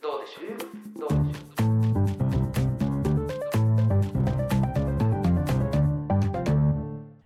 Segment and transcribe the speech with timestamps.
[0.00, 0.48] どうでしょう
[1.00, 1.52] どうでしょう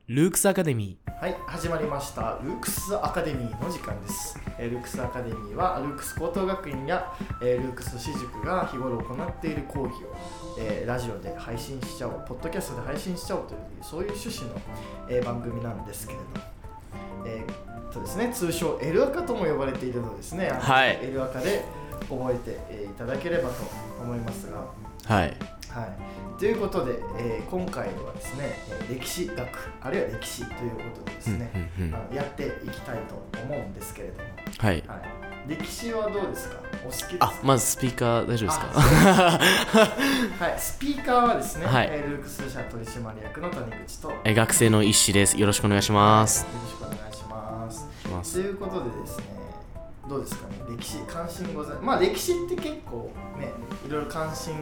[0.06, 2.38] ルークスアカデミはい始まりました。
[2.42, 10.16] ルークスアカデミーの時間です、えールークスアカデミーはルークス高等学院や、えールークス私塾が日頃行っている講義を、
[10.58, 14.58] えーラジオで配信しちゃおうポッドキャストで配信しちゃおうというそういう趣旨の、
[15.10, 16.30] えー番組なんですけれども。
[17.26, 20.48] えーっとですね通称 L アカとも呼ばれているのですね。
[20.50, 20.98] はい。
[21.02, 21.62] L アカで
[22.08, 23.54] 覚えて、えーいただければと
[24.02, 24.58] 思いますが。
[25.04, 25.36] ーはい。
[25.68, 29.46] はい、ということで、えー今回はですねえー歴史学
[29.82, 31.94] あるいは歴史ということでですね、うんうんうん。
[31.94, 34.84] あのやっていきたいと思うんですけれども、はい。
[34.86, 35.00] はい、
[35.48, 36.56] 歴史はどうですか？
[36.86, 37.26] お好きですか？
[37.26, 38.66] あまずスピーカー大丈夫ですか？
[38.74, 39.38] あ
[40.44, 41.88] はい、スピーカーはですね、はい。
[41.90, 45.38] えールークス社取締役の谷口と、え学生の一子です。
[45.38, 46.42] よろしくお願いします。
[46.44, 46.96] よろしくお願い。
[47.14, 47.22] し
[48.08, 48.34] ます。
[48.34, 49.24] ということでですね、
[50.08, 53.52] どうですかね、歴史、関心ございまあ歴史って結構ね、
[53.86, 54.54] いろいろ関心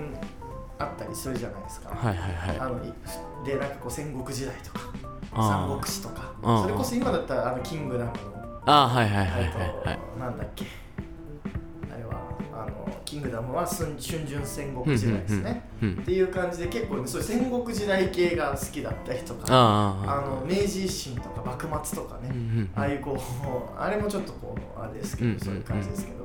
[0.78, 1.90] あったりするじゃないですか。
[1.90, 2.58] はいはいはい。
[2.60, 2.92] あのい
[3.44, 4.80] でなんかこう戦国時代とか
[5.36, 10.64] 三国志とかそれこそ今だったらあのキングダムのあはいはいはいはいえっとはいなんだっけ？
[13.14, 15.62] キングダムは春春秋戦国時代ですね。
[15.80, 26.24] っていう感じで結構ねそういう戦国時代系が好きだったりとかあの明治維新とか幕末とかねうんうんああいうこうあれもちょっとこうあれですけうんうんどそういう感じですけど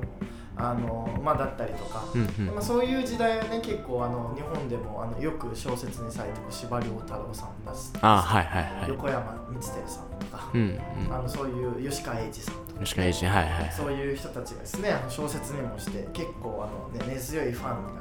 [0.56, 2.04] あのまあだったりとか。
[2.14, 2.54] うんうん。
[2.54, 8.88] まあ、そういう時代はね結構あの日本でもあのよく小説にされてる司馬遼太郎さんだしあはいはいはい。
[8.90, 11.14] 横山光輝さんとか、うんうん。
[11.14, 13.72] あのそういう吉川英治さんとか吉川英治はいはいはい。
[13.72, 18.00] そういう人たちがですねあの小説にもして結構あの、ね、根強いファンが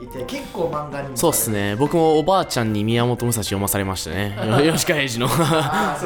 [0.00, 1.76] いて結構漫画にもそうっすね。
[1.76, 4.36] 僕もおばあちゃんに宮本武蔵読まされましたね。
[4.64, 5.28] よ 吉川英治の。
[5.28, 5.96] は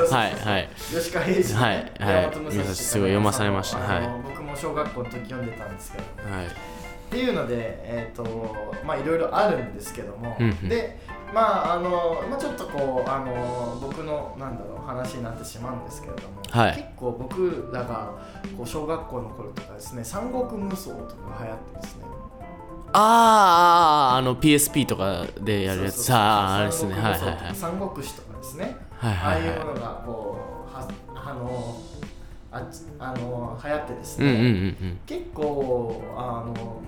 [0.45, 0.69] いはい。
[0.77, 1.89] 吉川英治、ね、はいはい。
[1.99, 3.79] 山本武蔵すごい読まされました。
[3.79, 4.09] はい。
[4.25, 6.05] 僕も小学校の時読んでたんですけど。
[6.31, 6.80] はい
[7.11, 8.55] っていうので、えーと
[8.87, 10.69] まあ、いろいろあるんですけども、うんうん。
[10.69, 10.97] で、
[11.35, 16.73] まああのまあ、ちょっとこうあの僕のなんだろう話になってしまうんですけれども、はい。
[16.77, 18.13] 結構僕らが
[18.57, 22.05] こう小学校の頃とかですね三国無双とか流行ってですね。
[22.93, 26.05] あーあーあの PSP とかでやるやつ。
[26.05, 26.95] さああれですね。
[26.95, 27.55] はいはい三国無はい。
[27.55, 29.41] 双三国志とかですね、はいああはい。
[29.41, 30.39] はいいうものがこ
[30.71, 31.77] うはあの
[32.53, 32.69] あ
[32.99, 34.75] あの流行ってですね、
[35.07, 36.83] 結構あの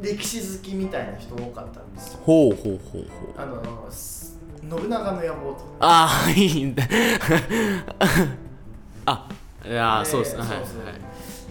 [0.00, 2.20] 歴史好きみたいな人多かったんですよ。
[2.24, 3.40] ほうほうほうほう。
[3.40, 5.64] あのす信長の野望とか。
[5.80, 6.82] ああいいんだ
[9.06, 9.28] あ
[9.64, 10.42] いやそうですね。
[10.42, 10.66] はいはい。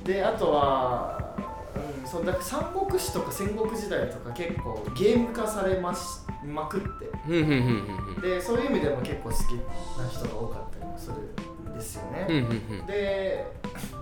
[0.03, 1.35] であとは、
[2.03, 6.01] うん、そうだ三国志とか戦国時代とか結構ゲーム化されまし
[6.45, 7.05] まくって。
[8.21, 9.37] でそういう意味でも結構好き
[9.97, 11.13] な人が多かったりもする。
[11.15, 12.41] んですよね、うんうん
[12.79, 12.85] うん。
[12.85, 13.51] で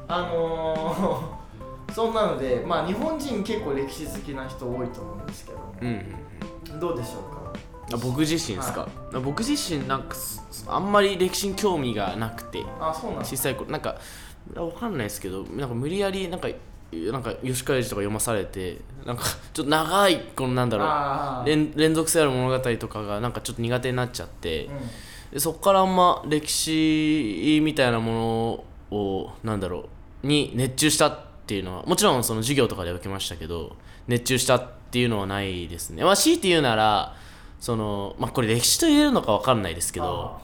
[0.07, 1.44] あのー
[1.94, 6.16] そんなのでまあ日本人結構歴史好きな人多いと思うんですけども、うんうん
[6.72, 6.79] うん。
[6.79, 7.53] どうでしょうか？
[7.94, 12.63] あ僕自身ですか、は僕自身なんかすあんまり歴史に興味がなくて。
[12.79, 13.69] あそうなん小さい頃。
[13.69, 13.97] なんか
[14.56, 16.47] わかんないですけどなんか無理やりなんか
[17.12, 19.23] なんか吉川英治とか読まされてなんか
[19.53, 24.73] ちょっと長いこのなんだろう連連続性ある物語とかがなんかちょっと苦手になっちゃって、うん
[25.33, 29.89] でそこからあんま歴史みたいなものをなんだろ
[30.23, 33.75] うに熱中したっていうのはもちろんその授業とかでは受けましたけど
[34.07, 36.03] 熱中したっていうのはないですね。
[36.03, 37.16] まあ強いて言うなら
[37.59, 40.39] そのまあこれ歴史と言えるのか分かんないですけど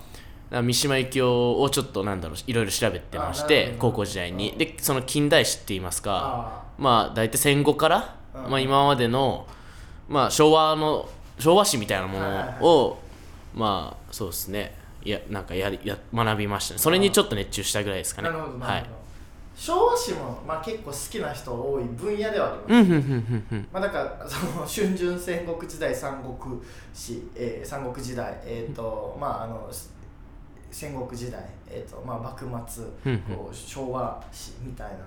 [0.49, 4.55] 三島由紀夫をちょっとなんだろういろいろ調べてまして高校時代に。
[4.57, 8.49] でその近代史って言いますかあまあ大体戦後から、うん。
[8.49, 9.45] まあ、今までの、
[10.07, 11.07] まあ、昭和の
[11.37, 12.99] 昭和史みたいなものを、
[13.53, 14.78] まあそうですね。
[14.78, 16.79] いやなんかやりや学びましたね。
[16.79, 18.29] それにちょっと熱中したぐらいですかね。
[18.29, 18.97] なるほどなはいるほど、
[19.55, 26.61] 昭和史も、まあ、結構好きな人多い分野ではあります、まあ、だからその春秋戦国時代三国
[26.93, 29.69] 史、えー三国時代えっ、とまああの
[30.71, 32.85] 戦国時代、えーとまあ、幕末、
[33.35, 34.97] こう昭和史みたいな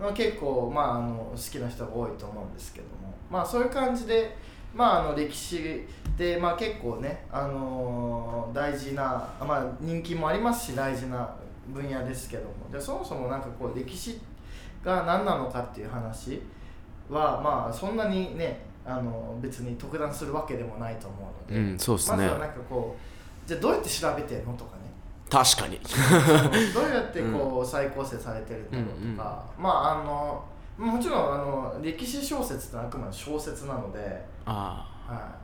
[0.00, 4.36] のは結構、まあ、あの好きな人が多いと思うんですけども、まあ、そういう感じで、
[4.74, 5.86] まあ、あの歴史
[6.16, 8.22] で、まあ、結構ね、あのー
[8.52, 11.34] 大事な、まあ、人気もありますし大事な
[11.72, 12.50] 分野ですけども。
[12.70, 14.20] でそもそもなんかこう歴史
[14.84, 16.42] が何なのかっていう話
[17.08, 21.16] はまあそんなにねあの別に特段するわけでもないと思
[21.48, 22.16] うので、うんそうですね。
[22.16, 24.82] まずはなんかこうじゃあどうやって調べてんのとかね。
[25.30, 25.80] 確かに。
[26.74, 30.44] どうやってこう再構成されてるんだろうとか、まああの
[30.78, 34.92] もちろんあの歴史小説ってあくまで小説なので、ああ。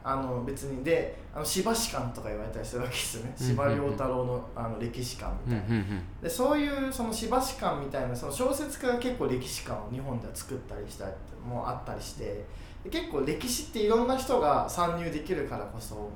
[0.03, 3.35] あの別にであの司馬史観とか言われたりするわけですよね。
[3.37, 6.03] 司馬遼太郎のあの歴史観みたいな、うんうんうん。
[6.23, 11.13] でそういうその司馬史観みたいなその小説家が結構歴史観を日本では作ったりしたり
[11.47, 12.45] もあったりして
[12.85, 16.11] で結構歴史っていろんな人が参入できるからこそ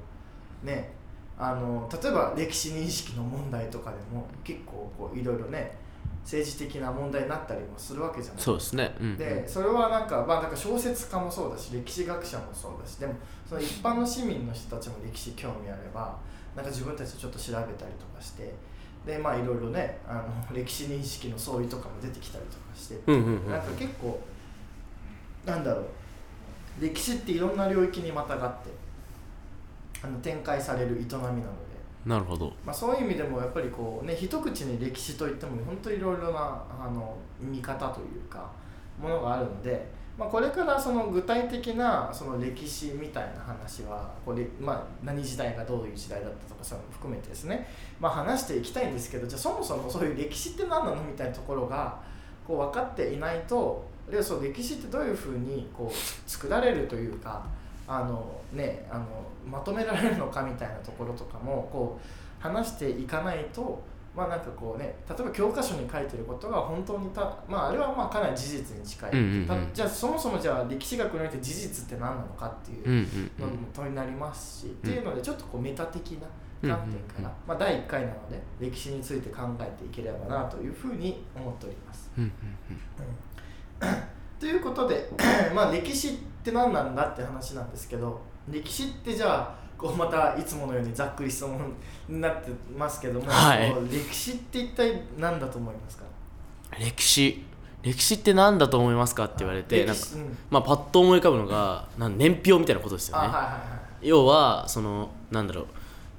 [0.62, 0.93] ね
[1.38, 5.76] あの例えば歴史認識の問題とかでも結構こういろいろね
[6.24, 8.94] 政治的な問題になったりもするわけじゃないそうですね。
[9.00, 9.19] うんうん。
[9.19, 13.14] でそれはなんか,、まあ、なんか小説家もそうだし歴史学者もそうだしでも
[13.48, 16.16] その一般の市民の人たちも歴史興味あれば
[16.54, 18.54] なんか自分たちでちょっと調べたりとかして
[19.04, 20.22] でまあいろいろねあの
[20.56, 23.50] 歴史認識の相違とかも出てきたりとかして、うんうんうん。
[23.50, 24.20] なんか結構
[25.44, 25.84] なんだろう。
[26.80, 28.70] 歴史っていろんな領域にまたがって
[30.02, 31.71] あの展開される営みなので。
[32.04, 32.52] なるほど。
[32.64, 38.50] まあ、そういう意味でもやっぱりこうね一口に歴史といっても本当いろいろなあの見方というか
[39.00, 39.87] ものがあるので、
[40.19, 47.69] まあ、これからその具体的なその歴史みたいな話はこれ、まあ、何時代がどういう時代だったとかそういうのも含めてですね、
[48.00, 52.00] まあ、話していきたいんですけどじゃあそもそもそういう歴史って何なのみたいなところが
[52.46, 57.46] こう分かっていないとあるいはそう歴史ってどういうふうにこう作られるというか
[57.99, 59.06] あの、ね、あの
[59.47, 63.83] まとめられるのかみたいなところとかもこう話していかないと、
[64.17, 69.47] まあなんかこうね、例えば教科書に書いてることが本当にた、まあ、あれはまあかなり事実に近い、うんうんうん。
[69.47, 73.06] たじゃあそもそもじゃあ歴史学において事実って何なのかっていううんうん
[73.39, 76.29] のも問いになりますし、っていうのでちょっとこうメタ的な
[76.75, 77.33] 観点から、うんうんうん。
[77.47, 82.11] まあ、第1回なので歴史について考えていければなというふうに思っております。
[82.17, 82.25] うん。
[82.25, 82.33] うん
[84.43, 85.09] ということで、
[85.55, 86.12] まあ、歴史っ
[86.43, 91.73] て何なんだって話なんですけど歴史ってじゃあこうまたいつものようにざっくり質問
[92.09, 93.73] になってますけども、はい。
[93.89, 96.03] 歴史って一体何だと思いますか？
[96.77, 97.47] 歴史。
[97.83, 100.39] 歴史って何だと思いますかって言われてなんかうん。
[100.50, 103.29] まあパッと思い浮かぶのがなん年表みたいなことですよね。
[103.29, 103.59] あはいはいは
[104.03, 105.67] い要はそのなんだろう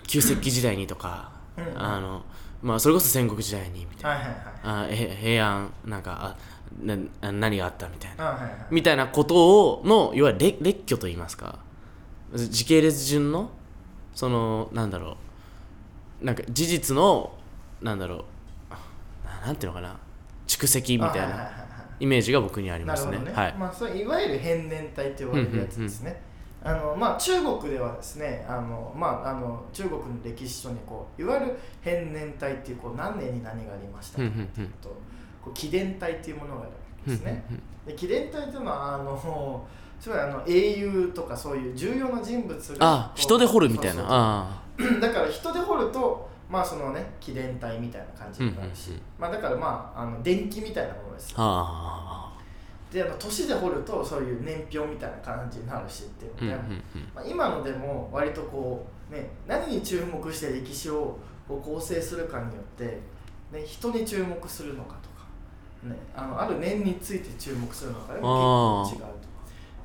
[0.08, 1.74] 旧石器時代にとかうん。
[1.78, 2.22] あの
[2.62, 4.36] まあそれこそ戦国時代にみたいはいはいはい。
[4.66, 6.36] なあへ平安なんかあ
[6.81, 8.31] なあ何があったみたいな。
[8.31, 8.52] あはいはい。
[8.72, 11.60] みたいなことをのいわゆる列列挙といいますか。
[12.36, 13.52] 時系列順の
[14.16, 15.18] そのなんだろ
[16.22, 16.25] う。
[16.25, 17.34] なんか事実の
[17.81, 18.24] なんだろう。
[19.25, 19.98] ななんていうのかな。
[20.48, 21.50] 蓄積みたいな
[22.00, 23.20] イメージが僕にありますね。
[23.50, 23.54] い。
[23.54, 26.22] まあ、それいわゆる変年体と呼ばれるやつですね、
[26.64, 34.96] あのまあ、中国ではですねあの、まあ、あの中国の歴史書にこういわゆる変年体っていうこう何年に何がありましたうんかうんうんと
[35.44, 36.75] こう紀伝体っていうものがあるわ
[37.06, 37.44] けですね。
[37.86, 39.66] で紀伝体というのはあの
[40.00, 44.60] つまりあの英雄とかそういう重要な人物があ人で掘るみたいな。
[45.00, 51.31] だから人で掘るとまあそのね紀伝体みたいな感じになるし、まあだからまああの電気みたいなものです。
[51.31, 52.34] よああ
[52.94, 56.75] であの年で掘るとそういう年表みたいな感じになるしっていうので、
[57.16, 61.18] まあ、今のでも割とこうね何に注目して歴史を
[61.48, 63.00] こう構成するかによって、
[63.51, 64.96] ね、人に注目するのか
[66.15, 69.24] あのある年について注目するのかでも結構違うと。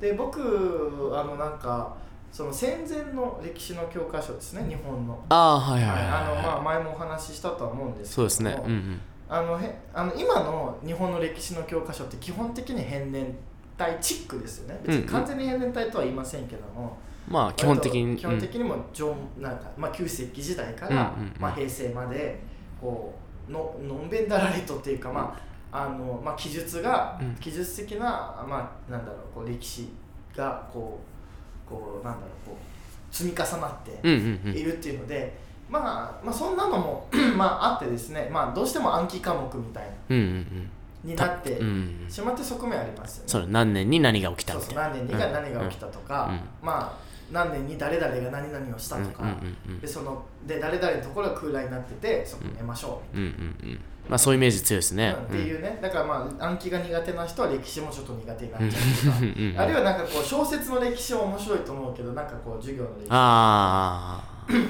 [0.01, 1.95] で僕あのなんか
[2.31, 5.19] その戦前の歴史の教科書ですね日本の。
[5.29, 8.29] ああはいはいはいあのまあは前もお話ししたとは思うんですいけども。
[8.29, 8.63] そうですね。
[8.65, 9.01] うんうん。
[9.27, 13.35] あのへあの今の日本の歴史の教科書って基本的に変年
[13.77, 14.79] 体チックですよね。
[14.83, 16.97] 別に完全に変年体とは言いませんけども、
[17.27, 21.35] まあ基本的に基本的にも縄なんか、まあ、旧石器時代から、うんうんうん。
[21.39, 22.39] まあ、平成まで
[22.79, 23.13] こ
[23.47, 27.35] うののんべんだらりとっていうか、まああのまあ、記述が、うん。
[27.35, 29.89] 記述的な,、まあ、なんだろうこう歴史
[30.35, 30.99] がこ
[31.67, 34.07] うこうなんだろうこう積み重なって、
[34.57, 35.37] いるっていうので、
[35.69, 40.69] まあ、まあそんなのも まああってですね、まあ、どうしても暗記科目みたいなうんうんうん。
[41.01, 41.57] になって
[42.09, 43.47] しまって側面ありますよね。
[43.51, 46.29] 何年に何が起きたそうそうみたいな何年にが何が起きたとか、
[47.31, 49.35] 何年に誰々が何々をしたとか、うんうん
[49.67, 49.73] うん。
[49.75, 55.15] うんでそので誰々のところが空欄になっててそこに寝ましょう、うんうんうんまあそういうイメージ強いですね。
[55.15, 55.77] うんっていうね。
[55.81, 59.55] だからまあ暗記が苦手な人は歴史もちょっと苦手になっちゃうとか、うん。
[59.55, 64.21] あるいはなんかこう小説の歴史は面白いと思うけどなんかこう授業の歴史あ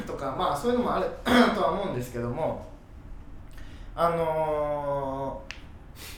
[0.06, 1.06] とかまあそういうのもある
[1.56, 2.68] とは思うんですけども
[3.96, 5.50] あのー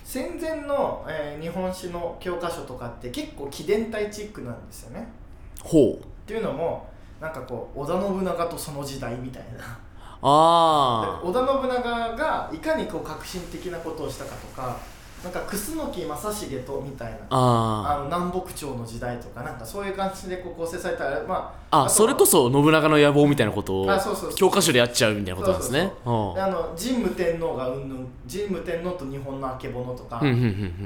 [0.04, 5.08] 戦前の、えー日本史の教科書とかって結構紀伝体チックなんですよね。
[5.60, 5.94] あほう。
[5.94, 6.90] っていうのも
[7.22, 9.80] なんかこう織田信長とその時代みたいな
[10.22, 14.78] あ織田信長がいかにこう革新的なことをしたかとか
[15.24, 23.88] なんか楠木正成とみたいなあああの南北朝の時代とかなんかそういう感じでこう構成されたらまああそれこそ信長の野望みたいなことを
[24.36, 25.92] 教科書でやっちゃうみたいなことなんですね。
[26.04, 30.20] あの神武天皇がうんぬん神武天皇と日本のあけぼのとか、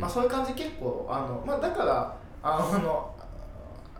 [0.09, 3.15] そういう感じで結構あの、まあ、だからあの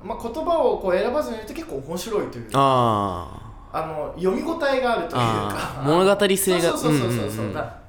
[0.04, 3.45] まあ、言葉をこう選ばずに言うと結構面白いというかあ
[3.76, 6.94] あの読み応えがあるというあかー物語性がそう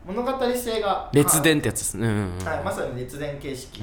[0.04, 2.06] 物語性が列伝ってやつですね。
[2.06, 2.64] はい、はい。
[2.64, 3.82] まさに列伝形式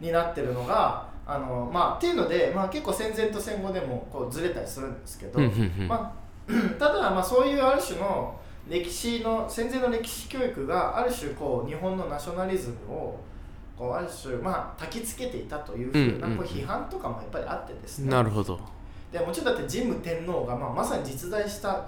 [0.00, 5.40] になってるのが、あのまあっていうので、まあ、結構戦前と戦後でもこうずれたりするんですけど、
[5.88, 6.14] ま
[6.48, 8.38] あ、 ただまあそういうある種の
[8.68, 13.20] 歴史の戦前の歴史教育がある種こう日本のナショナリズムを
[13.76, 18.58] こうある種まあ焚きつけていたというふうなこう批判とかもやっぱりあってですね、なるほど
[19.18, 21.86] でもちろんだって神武天皇がまあまさに実在した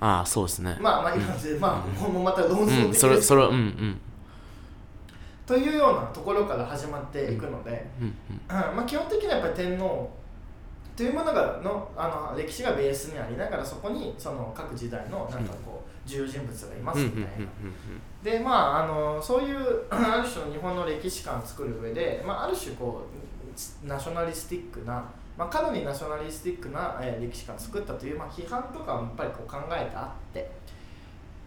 [0.00, 0.76] ああそうですね。
[0.80, 4.00] まあまあ今でまあここもまた論争ですけどそれそれはうんうん。
[5.46, 10.10] というようなところから始まっていくので、うんうんまあ、基本的にはやっぱり天皇
[10.96, 17.46] というものがのあの歴史がベースにありながらそこにその各時代のなんかこう重要人物がいまうんうんうんすみたいな。
[18.38, 25.04] でまああのそういうある種の日本の歴史観を作る上で、まあ、ある種こうナショナリスティックな、
[25.36, 30.50] まあ、過度にナショナリスティックな、えー歴史観を作ったという、まあ、批判とかもやっぱりこう考えてあって。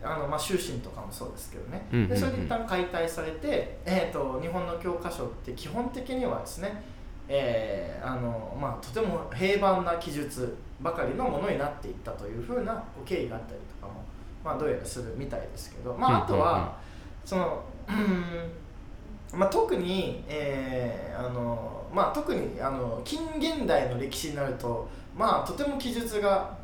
[0.02, 6.82] あのまあ、終身とかもそうですけどね、でそれで一旦解体されて、えー、と日本の教科書って基本的にはですね、
[7.28, 14.02] えーあのまあ、とても平凡な記述ばかりのものになっていったというふうな経緯があったりとかも、
[14.42, 16.78] まあ、どうやらするみたいですけど、まあ、あとは、
[17.26, 26.58] そのうんまあ、特に、えーあのまあ、特にあの近現代の歴史になると、まあ、とても記述が、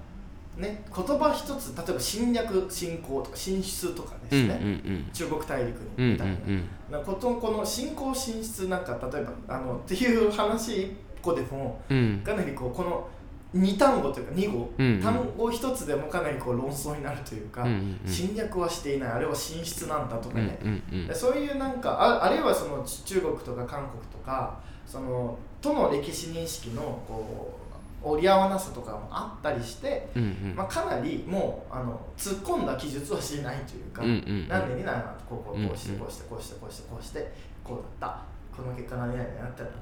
[0.57, 5.09] ね、言葉一つ例えば侵略侵攻とか進出とかですうんね、うんうん。
[5.11, 6.33] 中国大陸うんうんにみたいな。
[6.33, 10.91] うんなんかことこの進行進出なんか例えばあのっていう話一
[11.21, 12.21] 個でもうん。
[12.23, 13.09] かなりこうこの
[13.55, 15.01] 2単語というか2語、うんうん。
[15.01, 18.11] 単語一つでもかなりこう論争になるというか、うんうんうん。
[18.11, 21.07] 侵略はしていないあれは進出なんだとかうんね、うんうん。
[21.07, 27.59] でそういうなんかああるいはそのち中国とか韓国とかそのとの歴史認識のこ
[28.03, 30.55] う折り合わなさとかもあったりして、うんうん。
[30.55, 34.47] まあ、かなりもうあの突っ込んだ記述はしてないというか、うんうんうん。
[34.47, 37.31] 何年に何年こうこうこうこうしてこうしてこうしてこうして
[37.63, 38.35] こうだった。
[38.55, 39.75] この結果何々になったらこ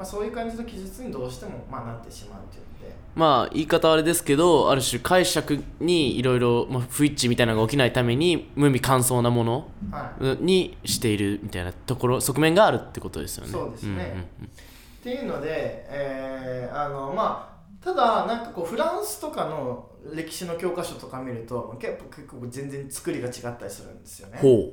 [0.00, 2.96] まあ、そういう感じの記述にどうしてもまあなってしまうというので。
[3.14, 10.42] まあ言い方はあれですけどある種解釈にいろいろまあ不一致みたいなのが起きないために無味乾燥なものはい。
[10.42, 13.52] にしているみたいなところ側面があるってことですよね。
[13.52, 13.90] そうですね。
[13.90, 24.38] んうんっていうので、えーあのまあただなんかこうフランスとかの歴史の教科書とか見ると結構結構全然作りが違ったりするんですよね。
[24.38, 24.72] ほ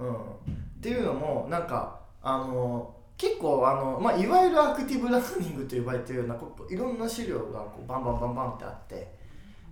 [0.00, 0.16] うん、っ
[0.80, 9.14] ていうのもなんかあの結構あの、まあ、いわゆるアクティブラーニングと呼ばれてるようなこういろんな資料がこうバンバンバンバンってあって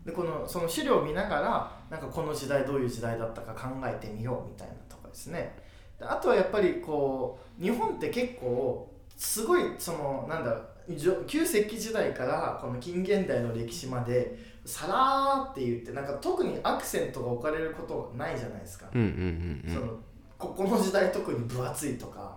[0.05, 5.57] でこのその資料を見ながらなんかこの時代どういう時代だったか考えてみようみたいなとかですね
[5.99, 18.87] であとはやっぱりこう日本って結構すごいそのなんだろう旧石器時代からこの近現代の歴史までさらーって言ってなんか特にアクセントが置かれることないじゃないですか。
[18.95, 19.99] ううんうんうんその
[20.43, 22.37] ここの時代特に分厚いとか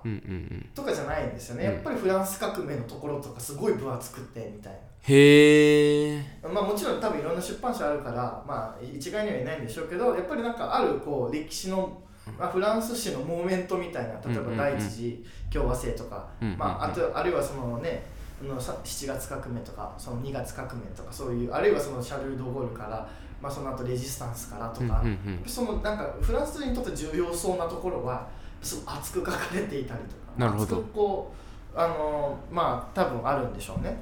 [0.75, 1.73] とかじゃないんですよね、うん。
[1.73, 4.73] やっぱりフランス革命のところとかすごい分厚くってみたい
[5.07, 6.23] へえ。
[6.43, 11.99] なまあもちろん多分いろんな出版社あるからまあ一概にはいないんでしょうけどやっぱりなんかあるこう歴史の、
[12.37, 18.03] まあ、フランス史のモーメントみたいな例えば第一次共和制とか、まあ、あとあるいはそのね
[18.43, 23.07] あのさ7月革命とかその2月革命とかそういうあるいはそのシャルル・ド・ゴールから、
[23.41, 25.03] まあ、その後レジスタンスからとか、
[25.45, 28.27] そのなんかフランス人にとって重要そうなところは
[28.61, 30.63] すごい熱く書かれていたりとかなるほど。
[30.63, 31.33] 熱くこ
[31.75, 33.97] うあのまあ多分あるんでしょうね。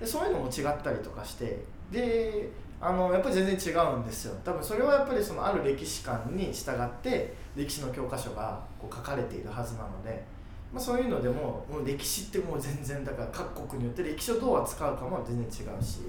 [0.00, 4.34] でそういうのも違ったりとかしてであのやっぱり全然違うんですよ。
[4.42, 10.24] 多分それはやっぱりそのある歴史観に従って歴史の教科書がこう書かれているはずなので、
[10.72, 16.00] まあ、そういうのでももう歴史ってもう全然だから各国によって歴史をどう扱うかも全然違うし、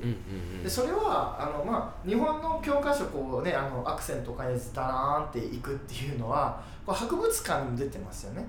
[0.63, 8.47] でそれはあの、まあ、日本の教科書こう、ね、あのアクセント変えずダラーンっていくっていうのはこう博物館にも出てますよね。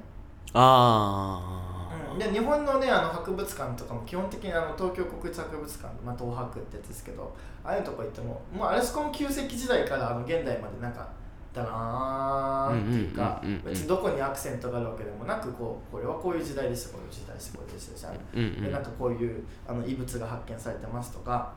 [0.52, 11.08] ああうん、で日本の,、ね、あの博物館とかも基本的にあの東京国立博物館、まあ、東博ってやつですけどああいうとこ行っても、もうあれそこも旧石器時代からあの現代までなんか
[11.52, 18.62] ダラーンっていうかうんうんうんうん別にどこにアクセントがあるわけでもなくこうこれはこういう時代ですこういう時代ですこういう時代ですうんうん。
[18.64, 21.52] でなんかこういうあの遺物が発見されてますとか、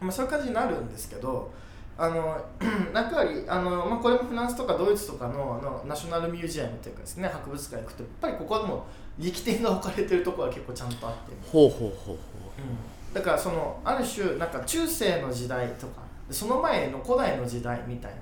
[0.00, 1.52] まあ、そういう感じになるんですけど
[1.96, 2.42] あの
[2.92, 8.86] なんかあの、まあ、これもフランスとかドイツとかのあのナショナルミュージアムというかですね博物館行くとやっぱりここはも
[9.18, 12.18] う力点が置かれてるところは結構ちゃんとあって、ほうほうほうほ
[13.12, 18.18] だからそのある種なんか中世の時代とかその前の古代の時代みたいな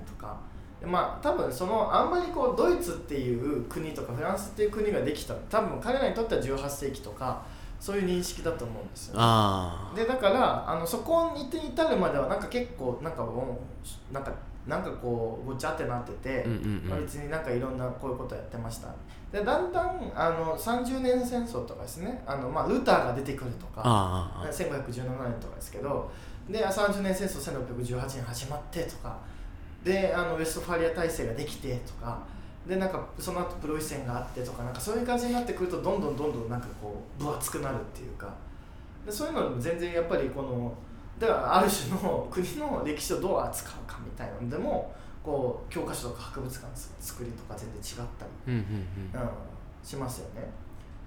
[0.85, 7.43] まあ多分そのあんまりこうドイツっていう国とかフランスっていう国ができた多分彼らにとっては18世紀とか
[7.79, 13.59] そういう認識だと思うんですよ、あでだからあのそこに至るまではなんか結構なんかも
[14.11, 14.33] うなんか
[14.67, 16.45] なんかこうごちゃってなってて、
[16.85, 18.89] まあ別になんかいろんなこういうことやってました。
[19.31, 22.21] でだんだんあの30年戦争とかですね。
[22.25, 26.11] あの、まあ、ルターが出てくるとかああ1517年とかですけど
[26.49, 29.17] で30年戦争1618年始まってとか
[29.83, 32.19] であのウェストファリア体制ができてとか
[32.67, 38.33] でなんかその後プロイセンがあってとかなんかそういう感じになってくるとどんどんどんどんなんかこう分厚くなるっていうか
[39.05, 40.73] でそういうのも全然やっぱりこの
[41.17, 44.93] だからある種の国の歴史をどう扱うかみたいなのでも
[45.23, 48.65] こう教科書とか博物館の作りとか全然違ったりうん、
[49.83, 50.49] しますよね。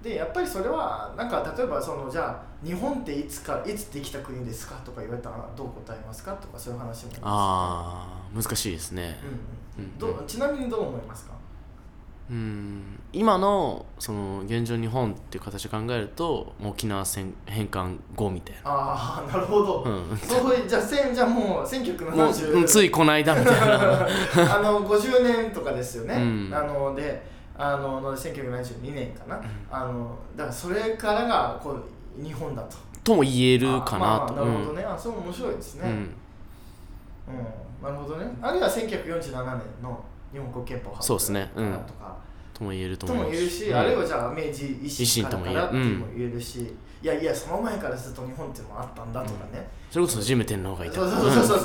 [0.03, 9.17] でやっぱりそれはなんか例えばそのじゃあ日本っていつかいつできた国ですかとか言われたらどう答えますかとかそういう話もありまああ難しいですね。
[9.77, 9.91] うんうん。
[9.91, 11.33] うん、どうちなみにどう思いますか？
[12.29, 18.61] うん今のその現状日本っていう形で考えると沖縄戦返還後みたいな。
[18.65, 20.17] ああなるほど、うん。
[20.17, 20.81] そうじゃあ
[21.13, 24.07] じゃあもうもう1970うんついこの間みたいな。
[24.57, 26.53] あの50年とかですよね、うん。
[26.53, 31.77] あのであのの1972年かな、あのだからそれからがこ
[32.17, 32.77] う日本だと。
[33.03, 34.33] とも言えるかなと。
[34.33, 35.89] あまあ、なるほどね、あそう面白いですね、うん。
[35.89, 38.25] うん、なるほどね。
[38.41, 41.51] あるいは1947年の日本国憲法発そうですね。
[41.55, 41.73] うん。
[41.73, 42.17] とか、
[42.53, 43.35] とも言えるとと思います。
[43.35, 43.77] も言えるし、うん。
[43.77, 46.41] あるいはじゃあ明治維維新新とも言えるからからっていうのも言える。
[46.41, 51.01] し、いやいや、その前からずっと日本ってもあったんだとかね、それこそジム天皇がいた。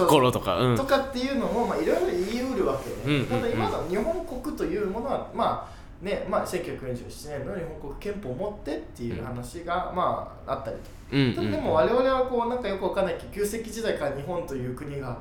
[0.06, 0.58] 頃とか。
[0.58, 0.76] うん。
[0.76, 3.26] とかっていうのもまあいろいろ言い得るわけで、うん。
[3.26, 10.82] ただ今の日本国というものは、まあねまあ、1947年の日本国憲法を持ってっていう話が、まあ、あったりと。
[11.10, 15.18] うんただでも我々はこうなんかよくわかんないけど旧石器時代から日本という国が、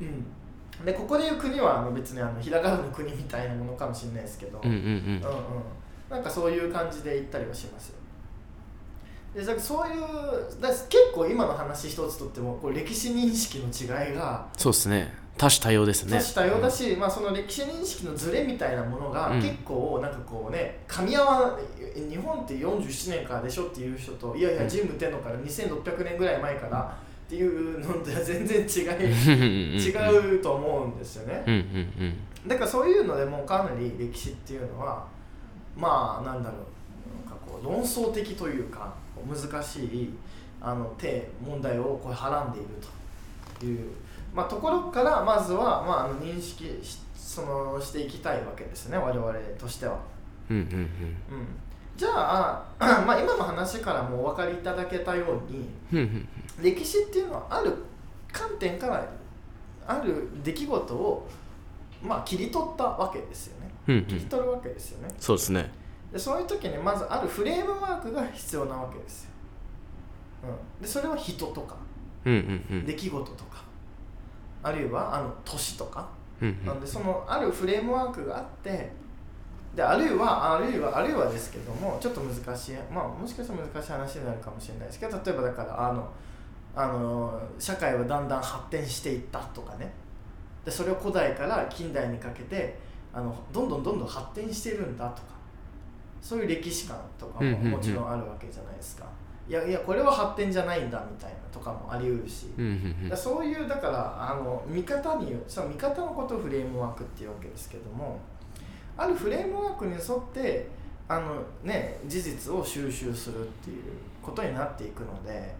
[0.00, 4.84] うん、でここでいう国はあの別にあのひらがなの国みたいなものかもしれないですけど、うんうんうん。
[4.84, 5.22] うんうん。
[6.08, 8.00] なんかそういう感じで言ったりはしますよ。
[9.34, 16.18] でそういうだ結構今の話一つとってもこう歴史認識の違いがそうですね多種多様ですね。
[16.18, 19.40] 多種多様だし、まあ、その歴史認識のズレみたいなものがうん。
[19.40, 21.58] 結構なんかこうね噛み合わ
[21.94, 29.08] 日本って47年からでしょっていう人といやいや神武天皇から2600年ぐらい前からっていうのでは全然違い
[29.78, 31.44] 違うと思うんですよね。
[32.46, 35.06] だからそういうのでもかなり歴史っていうのは
[35.76, 36.60] まあなんだろう
[37.24, 38.94] なんかこう論争的というか
[39.28, 40.14] 難しい
[40.60, 42.88] あの手問題をこうはらんでいると
[43.66, 43.90] いう、
[44.34, 49.98] まあ、ところからまずは、まあ、あの認識しそのしていきたいわけですね我々としては。
[50.50, 50.88] うんうんうんうん、
[51.96, 52.64] じゃあ、
[53.06, 56.28] まあ、今の話からもお分かりいただけたようにうんうん
[56.60, 57.72] 歴史っていうのはある
[58.32, 59.08] 観点から
[59.86, 61.28] ある出来事を、
[62.02, 63.70] まあ、切り取ったわけですよね。
[63.86, 65.14] うんうん切り取るわけですよね。
[65.20, 65.70] そうですね
[66.12, 69.30] でそういう時にまずあるフレームワークが必要なわけですよ。
[70.78, 71.76] うん、でそれは人とか
[72.24, 73.62] 出来事とか。
[74.62, 76.08] あるいはあの年とか。
[76.40, 76.66] うんうん。
[76.66, 78.90] なんでそのあるフレームワークがあって
[79.74, 86.10] であるいはあるいはあるいはですけどもちょっと難しいまあもしかしたら難しい話になるかもしれないですけど例えばだからあの
[86.74, 89.92] あの社会はだんだん発展していったとかね。
[90.64, 92.78] でそれを古代から近代にかけて
[93.12, 95.40] あのどんどんどんどん発展してるんだとか。
[96.20, 97.70] そういう歴史観とかうんうんうん。
[97.70, 99.06] ももちろんあるわけじゃないですか、
[99.50, 102.46] いやいやこれは発展じゃないんだみたいなとかもあり得るし、
[103.08, 108.20] だそういうだからあの見方にその見方のことをフレームワークっていうわけですけども
[108.96, 110.68] あるフレームワークに沿って
[111.08, 113.82] あの、ね、事実を収集するっていう
[114.22, 115.52] ことになっていくので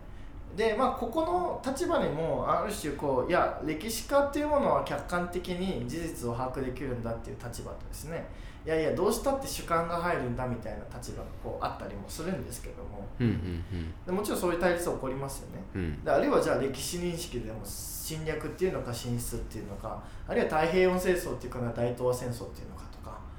[0.57, 8.25] で、まあ、ここの立場にもある種こういや歴史家っていうものは客観的に事実を把握できるんだっていう立場とですね
[8.65, 13.07] いやいやどうしたって主観が入るんだみたいな立場がこうあったりもするんですけども。
[13.19, 15.63] うんうんでもちろんそういう対立は起こりますよね。
[15.75, 15.81] うん。
[15.81, 22.83] うんであるいはじゃあ歴史認識でも侵略っていうのか進出っていうのかあるいは太平洋戦争っていうか大東亜戦争っていうのか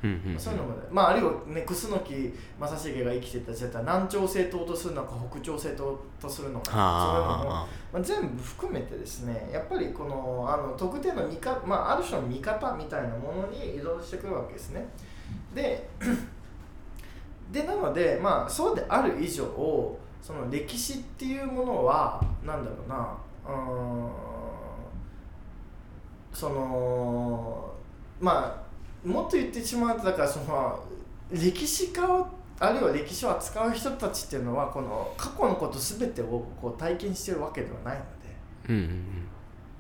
[0.02, 14.88] とか、うんうんそういうのもね、まあ、あるいはね楠木正成が生きてた時代だったら南朝鮮党とするのか北朝鮮党とするのかそういうのも、はまあ、全部含めてですねやっぱりこのあの特定の見方、まあ、ある種の見方みたいなものに依存してくるわけですね。
[15.54, 15.90] で
[17.52, 19.46] でなのでまあそうである以上
[20.22, 24.12] その歴史っていうものはなんだろうなうーん
[26.34, 27.74] その
[28.20, 28.61] まあ
[29.06, 30.84] もっと言ってしまうとだからその
[31.32, 32.28] 歴史家を
[32.60, 38.10] あるいは歴史を扱う人たちっていうのはこの過去のこと全てをこう体験してるわけではないので。
[38.70, 38.86] うんうんう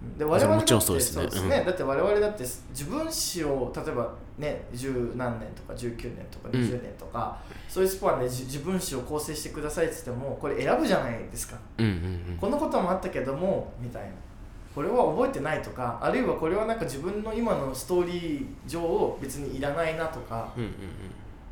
[0.06, 0.18] ん。
[0.18, 1.58] で我々だってそうですね。
[1.60, 1.66] うん。
[1.66, 7.38] だって我々だって自分史を例えばね十何年とか19年とか20年とか、
[7.70, 11.58] そういうスパンでじ自分史を構成してくださいって言ってもこれ選ぶじゃないですか。
[11.78, 12.52] うんうんこん。
[12.52, 14.10] なこともあったけどもみたいな
[14.74, 20.52] これは覚えてないとかあるいはこれはなんか自分の今のストーリー上別にいらないなとか。
[20.56, 20.72] うんうん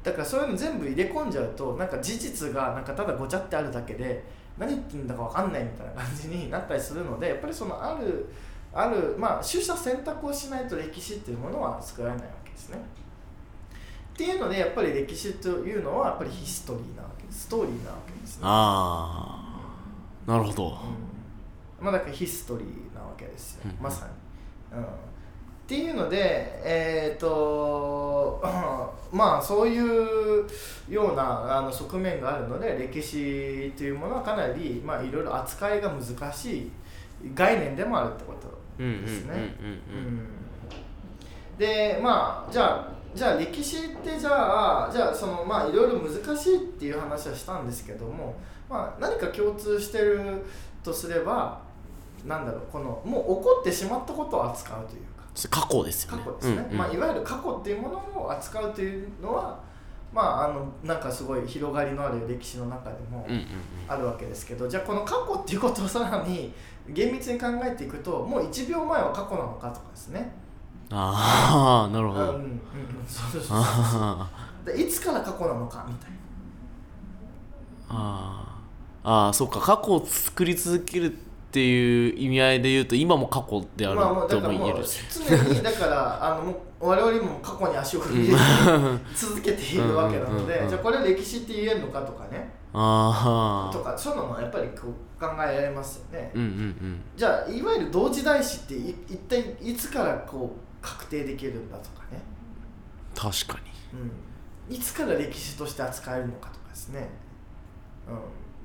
[0.02, 4.24] だからそういうの全部入れ込んじゃうとなんか事実がなんかただごちゃってあるだけで
[4.58, 8.26] 何言ってんだか分かんないみたいな感じになったりするのでやっぱりそのある
[8.74, 12.78] あるまあ取捨選択をしないと歴史っていうものは作られないわけですね。
[14.14, 17.42] っていうのでやっぱり歴史というのはやっぱりヒストリーなわけです。
[17.44, 18.42] ストーリーなわけですね。
[18.44, 19.62] あ
[20.28, 20.68] あなるほど。
[20.68, 21.86] うん。
[21.86, 22.89] まあだからヒストリー
[23.20, 24.08] けですよ、うんまさ
[24.72, 24.84] に、うん。
[24.84, 24.88] っ
[25.68, 28.42] ていうのでえっ、と
[29.12, 30.48] まあそういう
[30.90, 36.72] ようなあの側面があるので歴史というものはかなりまあいろいろ扱いが難しい
[37.36, 39.56] 概念でもあるってことですね。
[41.58, 48.36] でまあじゃあじゃあ歴史ってじゃあじゃあそのまあいろいろ難しいっていう話はしたんですけども、
[48.70, 50.44] まあ、何か共通してる
[50.84, 51.62] とすれば
[52.26, 55.20] なんだろうこのもう起こってしまったことを扱うというか。
[55.50, 56.24] 過去ですよね。
[56.24, 56.78] 過去ですね、うんうん。
[56.78, 59.60] まあ、いわゆる過去っていうものを扱うというのは
[60.12, 63.28] まああのなんかすごい広がりのある歴史の中でも
[63.88, 66.52] あるわけですけどじゃあこの過去っていうことをさらに
[66.90, 70.34] 厳密に考えていくともう1秒前は過去なのかとかですね。
[70.92, 72.22] ああなるほど。
[72.22, 72.52] うんうんうん。
[73.08, 74.30] そうそうそうあ
[74.66, 76.18] でいつから過去なのかみたいな。
[77.90, 78.60] あ
[79.04, 79.60] ああそうか。
[79.60, 81.16] 過去を作り続ける
[81.50, 83.98] っていう意味合いで言うと今も過去である
[84.30, 84.86] とも言える。
[84.86, 88.40] し常にだからあのもう我々も過去に足を踏み入れ
[89.16, 92.54] 続けているわけなのでじゃあこれ歴史って言えるのかとかね。
[92.72, 96.32] ああとかそういうのもやっぱりこう考えられますよね。
[96.36, 97.02] うんうんうん。
[97.18, 102.22] じゃあいわゆる同時代史ってい一体いつからこう確定できるんだとかね、
[103.16, 103.60] 確か
[103.92, 104.00] に。
[104.70, 107.10] うん、いつから歴史として扱えるのかとかですね、
[108.08, 108.16] うん、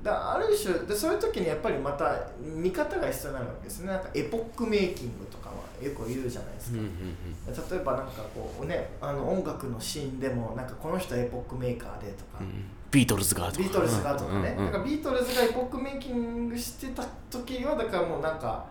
[0.05, 3.87] だある種でそういう時にやっぱりまた見方が必要になるわけですね。
[3.87, 13.57] なんかエポックメイキングとかはよく言うじゃないですか、例えばなんかこうねあの音楽のシーンでもなんかこの人はエポックメーカーでとか、うんビートルズがとか。
[13.57, 18.65] ビートルズがとかね、うんからビートルズがエポックメイキングしてた時はだからもうなんか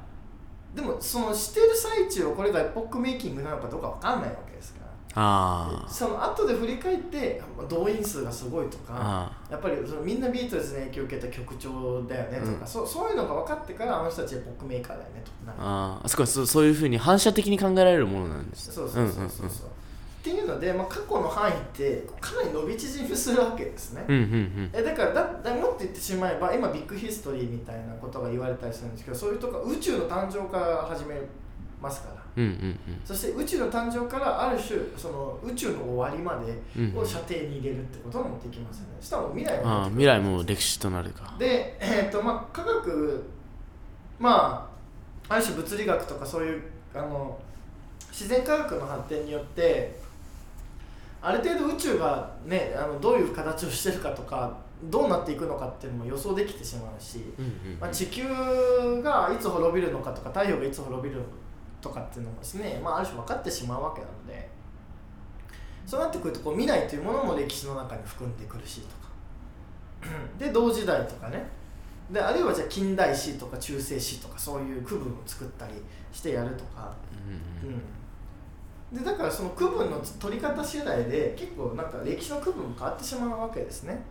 [0.75, 4.84] でもそのしてる最中をこれがエポックメイキングなのかどうかわかんないわけですから
[5.16, 12.66] あその後で振り返って動員数がすごいとかあやっぱりそのみんなビートルズに影響を受けた曲調だよねとか、うん。
[12.66, 19.70] そうそういうのが分かってからあの人たちエポックメーカーだよねとなるああそこはそうそういうふうに反射的に考えられるものなんですそうそうそうそうそう、っ
[20.24, 24.70] ていうので、まあ、過去の範囲ってかなり伸び縮みするわけですね、うんうんうん。
[24.72, 31.14] えだからだだもっと言ってしまえば今ビッグヒストリーみたいなことが言われたりするんですけどそういうとこ宇宙の誕生から始め
[31.81, 36.99] ますからうんうんそして宇宙の誕生からある種その宇宙の終わりまでうんうん。
[36.99, 38.97] を射程に入れるってこともできますよね。
[39.01, 43.25] したら未来ああは未来も歴史となるかでえっ、とまあ科学
[44.18, 44.68] ま
[45.29, 46.62] あある種物理学とかそういう
[46.94, 47.38] あの
[48.11, 49.99] 自然科学の発展によって
[51.20, 58.23] ある程度宇宙がねあのどういう形をしてるかとかどうなっていくのかっていうのも予想できてしまうし、うんうんまあ、地球
[59.03, 61.25] がいつ滅びるのかとか太陽がいつ滅びるの
[61.85, 64.49] とかっていうのもですね、まあ、ある種分かってしまうわけなので
[65.87, 69.05] そうなってくるとこう未来というものも歴史の中に含んでくるしとか。
[70.38, 71.47] で同時代とかね。
[72.11, 75.73] であるいはじゃあ近代史とか中世史とかそういう区分を作ったり
[76.12, 76.94] してやるとか、
[77.62, 77.77] うんうん
[78.94, 84.03] うん、でだからその区分の取り方次第で結構なんか歴史の区分も変わってしまうわけですね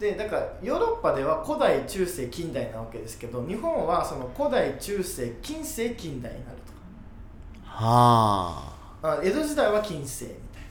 [0.00, 6.72] でだからヨーロッパでは古代中世近代なわけですけど日本はその古代中世近世近代になると
[7.66, 9.20] はあ。
[9.22, 10.62] 江戸時代は近世みたい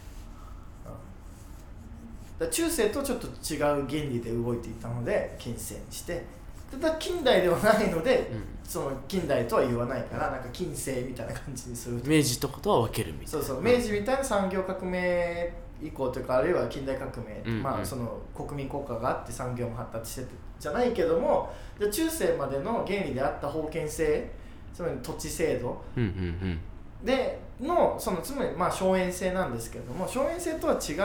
[2.39, 6.39] な、うん、中世とちょっと違う原理で動いていたので近世にして。
[6.71, 8.43] ただ近代ではないので、うん。
[8.63, 13.31] その近代とは言わないからなんか近世みたいな感じにすると明治とかとは分けるみたいな。
[13.31, 13.63] そうそう。
[13.63, 17.63] 明治みたいな産業革命以降というかあるいは近代革命、うんうん。
[17.63, 20.27] まあその国民国家があって産業も発達してて
[20.59, 24.29] じゃないけどもで中世までの原理であった封建制
[24.73, 26.13] つまり土地制度うんうんう
[26.51, 26.59] ん。
[27.05, 31.01] でのそのつまりまあ荘園制なんですけれども荘園制とは違う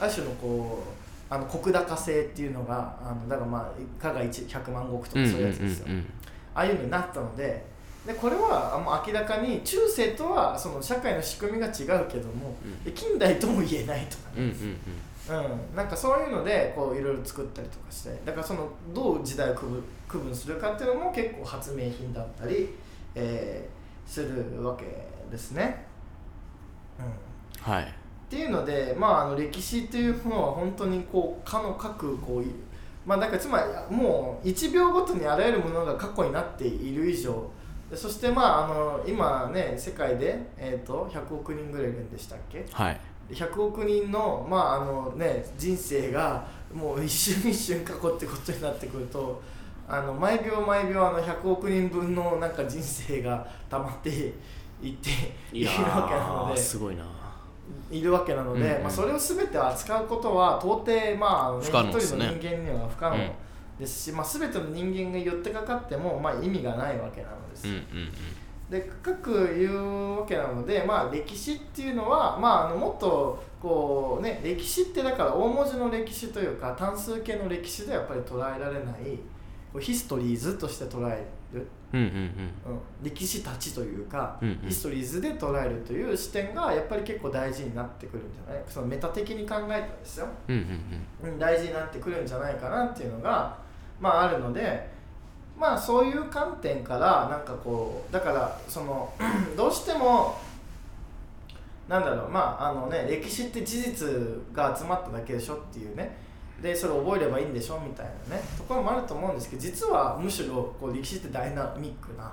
[0.00, 5.86] ある種のこうあの石高制っていうのがあのだからまあ加賀一100万石とかそういうやつですよ、
[6.54, 7.66] ああいうのになったので
[8.06, 12.84] でこれはもう明らかに中世とはその社会の仕組みが違うけども、うん。
[12.84, 14.76] で近代とも言えないとかうんうんね、
[15.28, 15.76] うん。
[15.76, 18.18] なんかそういうのでこういろいろ作ったりとかして。
[18.24, 22.70] だからそのどう時代を区分区分するかっていうのも結構発明品だったり、
[23.14, 24.84] えーするわけ
[25.30, 25.84] ですね。
[26.98, 27.72] うん。
[27.72, 27.84] はい。
[27.84, 27.86] っ
[28.30, 32.46] ていうので、まあ、あの歴史っていうものは本当にこうかの各こうい
[33.06, 37.40] まあだからつまりもう1秒ごとにあらゆるものが過去になっている以上で
[37.94, 42.66] そしてまああの今ね世界で、えー、と100億人ぐらいいるんでしたっけ？
[42.70, 43.00] はい。
[43.30, 49.42] 100億人の,、まああのね、人生がもう一瞬一瞬過去ってことになってくると
[49.86, 55.10] あの毎秒毎秒あの100億人分のなんか人生が溜まっていって
[55.52, 56.60] いるわけなのーで。
[56.60, 57.04] すごいな。
[57.90, 58.82] いるわけなので、うんうん。
[58.84, 63.16] まあ、それを全て扱うことは到底、まあね、一人の人間には不可能
[63.78, 67.68] ですし、まあ、全ての人間が寄ってかかっても、まあ、意味がないわけなのです。
[67.68, 67.82] うんうん
[68.68, 79.18] で深く言うわけなので、まあ、歴史っていうのは、まあ、あのもっとこう、ね、歴史ってだから大文字の歴史というか単数形の歴史ではやっぱり捉えられない
[79.72, 82.12] こうヒストリーズとして捉える、うんうんうん。
[82.12, 84.68] うん、歴史たちというか、うんうん。
[84.68, 88.62] ヒストリーズで捉えるという視点がやっぱり結構大事になってくるんじゃない？
[88.68, 91.32] そのメタ的に考えたらですよ、うんうんうん。
[91.32, 93.56] うん、大事になってくるんじゃないかなっていうのが、
[94.00, 94.98] まあ、あるので。
[95.58, 99.12] まあそういう観点からなんかこうだからその
[99.56, 100.38] どうしても
[101.88, 104.08] なんだろうまああのね歴史って事実
[104.52, 106.28] が集まっただけでしょっていうね。
[106.62, 108.42] でそれ覚えればいいんでしょみたいなね。
[108.56, 112.32] ところもあると思うんですけど実はむしろこう歴史ってダイナミックな、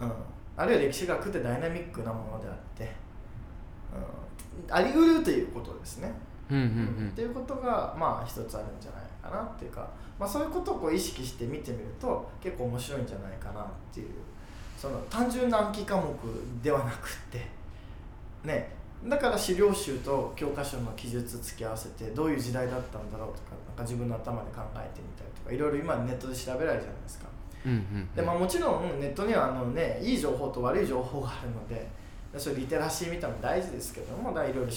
[0.00, 0.12] うん、
[0.56, 2.92] あるいは歴史学ってダイナミックなものであって、
[4.68, 6.12] うん、あり得るということですね。
[6.50, 8.97] うんうんっていうことがまあ一つあるんじゃない
[9.28, 9.88] かなっていうか、
[10.18, 14.08] まあ、そういうことをこう意識して見てみると結構面白いんじゃないかなっていう。
[14.78, 16.14] その単純な暗記科目
[16.62, 17.44] ではなくって。
[18.44, 18.78] ね。
[19.04, 27.28] だから資料集と教科書の記述付き合わせてどういう時代だったんだろうとかなんか自分の頭で考えてみたりとかいろいろ今ネットで調べられるじゃないですか。
[27.66, 31.88] うんうんでまあ、もちろんネットにはあの、ね、いい情報と悪い情報があるので
[32.36, 34.74] それリテラシーみたいなのも大事ですけどもいろいろ調べて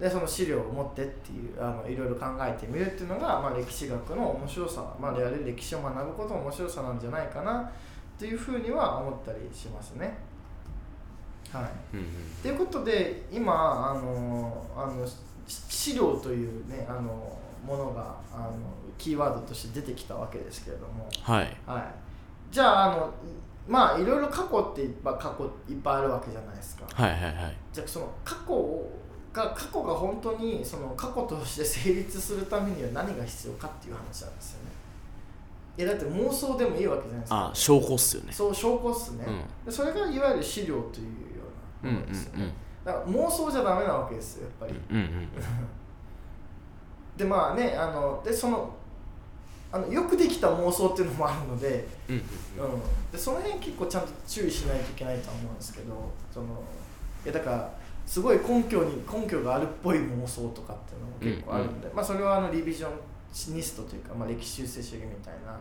[0.00, 7.70] でその資料を持ってっていうあのいろいろ考えてみるっていうのが、まあ、歴史学の面白さ、まあ、やる歴史を学ぶことの面白さなんじゃないかなっ
[8.18, 10.18] ていうふうには思ったりしますね。
[11.52, 11.96] はい。
[11.96, 12.06] うんうん。
[12.42, 13.52] ということで今
[13.90, 15.14] あのあのし
[15.46, 18.52] 資料というねあのものがあの
[18.98, 21.56] キーワードとして出てきたわけですけれども、はい。
[21.66, 21.84] はい、
[22.52, 23.14] じゃああの
[23.66, 26.86] まあいろいろ過去っていっぱい過去いっぱいあるわけじゃないですか。
[26.92, 27.56] はいはいはい。
[27.72, 28.52] じゃあその過去
[29.32, 34.70] が過去が本当にその過去として成立するためには何が必要かっていう話なんですよね。
[35.76, 37.50] いやだって妄想でもいいわけじゃないですか。
[37.50, 38.32] あ証拠っすよね。
[38.32, 39.64] そう証拠っすね、うん。
[39.64, 41.44] でそれがいわゆる資料というよ
[41.84, 42.52] うなものですよね、
[42.84, 45.28] だから妄想じゃダメなわけですよやっぱり、うんうん
[47.16, 48.72] でまあねあのでその
[49.70, 52.22] あのよくできた妄想っていうのもあるので,、うんうん。
[52.22, 52.80] うん、
[53.12, 55.94] でその辺結構ちゃんと注意しないといけないとは思うんですけど
[56.32, 56.46] その
[57.24, 57.70] いやだから
[58.08, 65.52] すごい根拠に根拠があるっぽい妄想とかっていうのも結構あるんで、まあ、それはあのリビジョンニストというか、まあ、歴史修正主義みたいな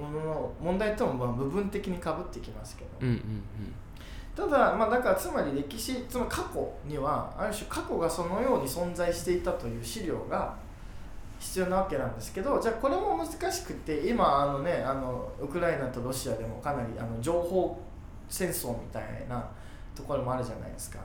[0.00, 3.42] ものの問題ともまあ部分的にかぶってきますけど、うんうん
[4.36, 10.54] ただまあだからつまり歴史つまり過去にはある種過去がそのように存在していたという資料が
[11.38, 17.80] 必要なわけなんですけどじゃあこれも難しくて今あのねあのウクライナとロシアでもかなりあの情報
[18.28, 19.42] 戦争みたいな
[19.94, 20.98] ところもあるじゃないですか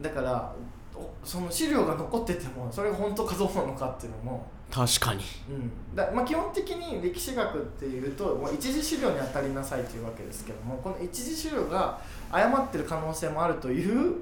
[0.00, 0.52] だから
[0.94, 4.46] おその資料が残っててもそれが本当かどうなのかっていうのも。
[4.70, 5.22] 確かに。
[5.50, 5.96] うん。
[5.96, 14.14] だまあ、基本的に歴史学っていうと、まあ、一次資料に当たりなさいというわけですけどもこの一次資料が誤ってる可能性もあるという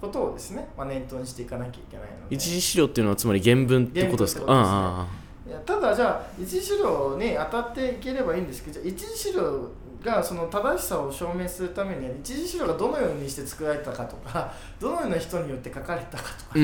[0.00, 2.36] ことをですね、まあ、念頭にしていかなきゃいけないので。
[2.36, 4.40] 一次資料っていうのはつまり原文ってことですか？
[4.40, 4.54] ですね。
[4.56, 5.06] あ
[5.48, 9.68] いやただじゃあ一次資料に当たっていければいいんですけどじゃあ一次資料
[10.02, 16.54] がその正しさを証明するためには一次資料がどのようにして作られたかとかどのような人によって書かれたかとか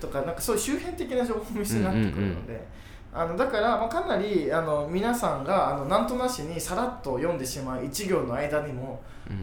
[0.00, 2.64] とかなんかそういう周辺的な情報も必要になってくるので、
[3.12, 9.00] あのだから、まあ、かなりあの皆さんがあのなんとなしにさらっと読んでしまう一行の間にも、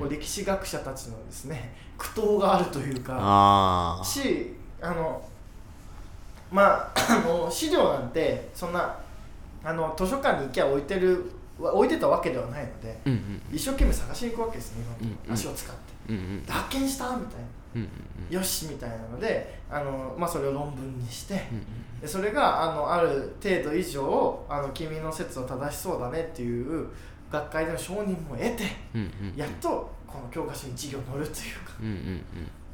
[0.09, 5.21] 歴史学者たちのですね苦闘があるというかああしあの
[6.51, 8.97] まああの資料なんてそんな
[9.63, 11.31] あの図書館に行きゃ置いてる
[11.69, 13.41] 置いてたわけではないのでうんうん。
[13.55, 15.33] 一生懸命探しに行くわけです日本うんうん。
[15.33, 16.13] 足を使って。
[16.13, 16.45] うんうん。
[16.45, 17.47] で発見したみたいな。
[17.75, 17.89] うんうん
[18.29, 21.65] よしみたいなのであの、まあ、それを論文にして、うんうん
[22.01, 26.87] でそれがあのある程度以上あの君の説は正しそうだねっていう
[27.31, 28.63] 学会での承認も得て
[28.95, 31.73] うんうんやっとこの教科書に一行載るというか。
[31.79, 32.21] うんうん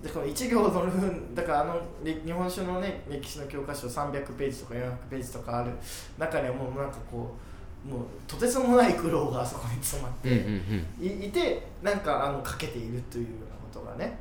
[0.01, 0.91] でこの一行載る
[1.33, 5.71] だからあのれ日本史のね歴史の教科書300ページとか400ページとかある
[6.19, 10.29] 中にはもうなんかこうもうとてつもない苦労があそこに詰まって、
[10.99, 14.17] いいてなんかあのかけているというようなことがね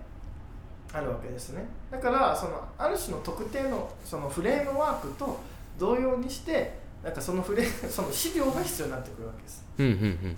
[0.93, 1.65] あるわけですね。
[1.91, 5.41] だからそのある種の特定のそのフレームワークと
[5.79, 9.65] 同様にしてなんかそのフレ その資料が必要になってくるわけです。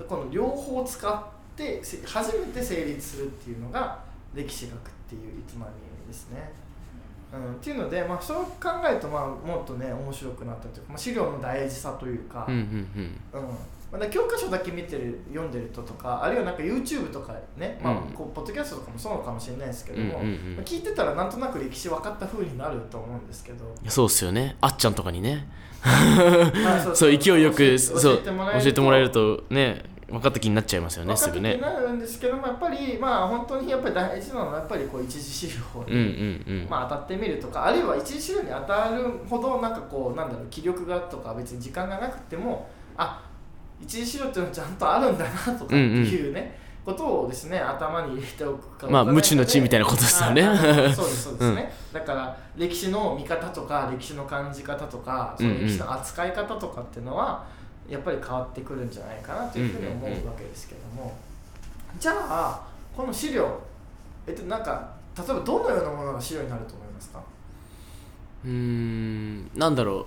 [0.09, 3.99] この両方を使ってせ初めて成立するっていうのが
[4.35, 4.79] 歴史学っ
[5.09, 5.73] ていうつまり
[6.07, 6.53] ですね。
[7.33, 13.11] うん、っていうので、まあ、そう考えると、まあ、もっとね面白くなったというか、まあ、資料の大事さというか、うんうん
[13.41, 13.99] うん。
[13.99, 20.21] まあ、教科書だけ見てる読んでるととかあるいはなんか YouTube とかね、まあうんこうポッドキャストとかもそうかもしれないですけども、
[20.65, 23.65] 聞いてたらなんとなく歴史分かった風になると思うんですけど。
[23.65, 24.57] うんそうっすよね。
[24.61, 25.49] あっちゃんとかにね。
[25.83, 28.31] まあそう 勢いよく教えて
[28.81, 31.55] もらえるとね分かった気になっちゃいますよね分かって気すぐね。
[31.57, 36.67] になるんですけどもやっぱりまあ本当にやっぱり大事なのはやっぱりこう一次資料うんに、うんうん。
[36.71, 43.23] まあ、当たってみるとかあるいは一次資料に当たるほどなんかこうなんだろう気力がとか別に時間がなくてもあ
[43.81, 50.43] 一次資料っていうのはちゃんとあるんだなとかっていうね、ことをですね頭に入れておくかまあ無知の知みたいなことですよね。
[50.95, 57.45] そうですそうですね、 だから歴史の見方とか歴史の感じ方とかその歴史の扱い方とかっていうのは
[57.89, 61.15] やっぱり変わってくるんじゃないかなというふうに思うわけですけども、
[61.99, 63.61] じゃあこの資料
[64.27, 67.23] えっとなんか例えばどのようなものが資料になると思いますか？
[68.45, 70.07] うーんなんだろう。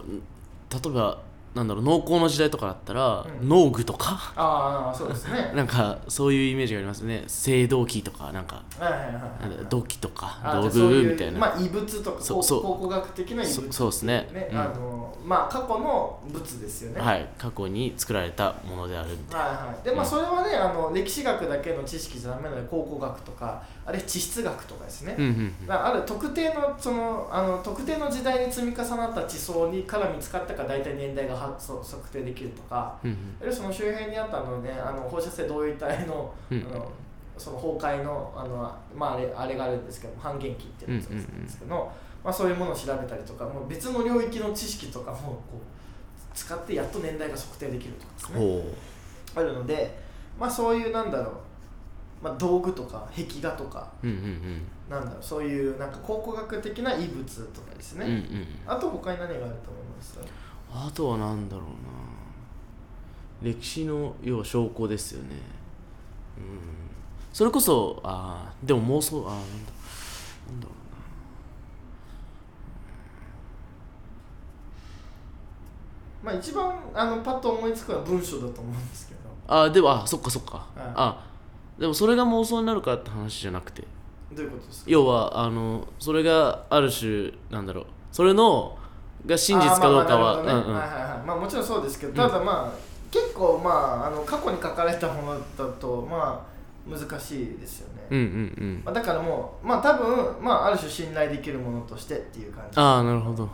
[0.71, 1.19] 例えば
[1.53, 3.49] なんだろう農耕の時代とかだったら、うん。
[3.49, 4.31] 農具とか？
[4.35, 5.51] ああそうですね。
[5.55, 7.25] なんかそういうイメージがありますね。
[7.27, 8.61] 青銅器とかなんか。
[8.79, 9.57] はいはいはいなんはい。
[9.63, 12.63] だ土器とか道あじゃあそういう具みたいな、まあ、異物とかそうそう。
[12.63, 14.49] 考古学的な異物そそうですね。
[14.51, 14.57] うん。
[14.57, 17.01] あのまあ過去の物ですよね。
[17.01, 17.27] はい。
[17.37, 20.09] 過去に作られたものであるみたいはいはい、でまあうん。
[20.09, 25.67] それはねあの歴史学だけの知識じゃダメなので考古学とかあれ地質学とかですね、な、うんうん。
[25.67, 33.17] だからある特定のそのあの特定の時代に積み重なった地層にから見つかったか大体年代がはそう測定できるとかうんうん。
[33.39, 36.67] あるいはその周辺にあったのねあの放射性同位体の,、うん。
[36.71, 36.91] あの
[37.37, 41.91] その崩壊のあの、まあ、あれあれがあるんですけど半減期っていうやつなんですけど、
[42.23, 48.39] まあ、そういうものを調べたりとかもう別の領域の知識とかもこう使ってやっと年代が測定できるとかですね。
[48.39, 48.63] ほ
[49.33, 49.97] あるので、
[50.39, 51.33] まあ、そういうなんだろう、
[52.21, 54.61] まあ、道具とか壁画とかううんうんうん。
[54.89, 58.47] なんだろうそういうなんか考古学的な遺物とかですね、うんうん。
[58.67, 59.51] あと他に何があると思い
[59.97, 60.19] ます？
[60.73, 63.51] あとはなんだろうな。
[63.51, 65.29] 歴史の要は証拠ですよね。
[66.37, 66.43] うん。
[67.33, 69.37] それこそあーでも妄想あーなんだ
[70.51, 70.71] なんだろ
[76.23, 79.21] まあ一番あのパッと思いつくのは文章だと思うんですけど。
[79.47, 80.79] あーでもあそっかそっか、い。
[80.79, 81.25] あ
[81.79, 83.87] でもそれが妄想になるかって話じゃなくて。
[84.33, 84.91] どういうことですか？
[84.91, 87.85] 要はあのそれがある種なんだろう。
[88.11, 88.77] それの
[89.25, 90.35] が真実かどうかは。
[90.35, 90.73] まあまあなるほどね。
[90.73, 90.75] うんうん。
[90.75, 91.27] はいはいはい。
[91.27, 92.79] まあもちろんそうですけどただまあ、
[93.11, 93.69] 結構ま
[94.03, 98.27] ああの過去に書かれたものだとまあ難しいですよね、うんうんう
[98.63, 98.81] ん。
[98.83, 102.79] まあ、だからもうまあ多分まあある種信頼できるものとしてっていう感じ。
[102.79, 103.47] ああなるほど。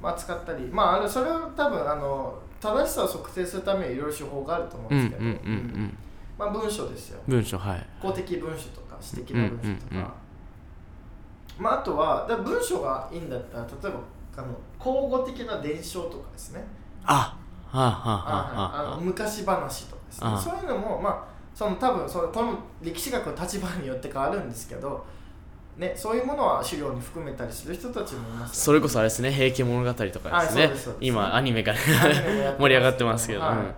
[0.00, 5.98] まあ、使ったり、まあ、あのそれを多分あの正しさを測定するためにいろいろ手法があると思ううんんですけど、うんうんうん
[6.38, 7.20] まあ、文章ですよ。
[7.26, 7.86] 文章はい。
[8.00, 10.10] 公的文書とか私的な文書とか、うんうんうん
[11.58, 13.98] まあ、あとはだ文章がいいんだったら例えば
[14.38, 16.64] あの口語的な伝承とかですね。
[17.04, 17.36] あ
[17.70, 18.90] はあはあはああ。
[18.90, 20.28] はの昔話とかですね。
[20.28, 21.24] あそういうのもまあ
[21.54, 25.04] その多分そのこの歴史学の立場によって変わるんですけど、
[25.76, 28.50] ね、そういうものは資料に含めたりする人たちもいますよね。
[28.52, 30.70] それこそあれですね「平家物語」とかですね。
[31.00, 33.56] 今アニメがアニメもやってます 盛り上がってますけど、はい。
[33.56, 33.74] うん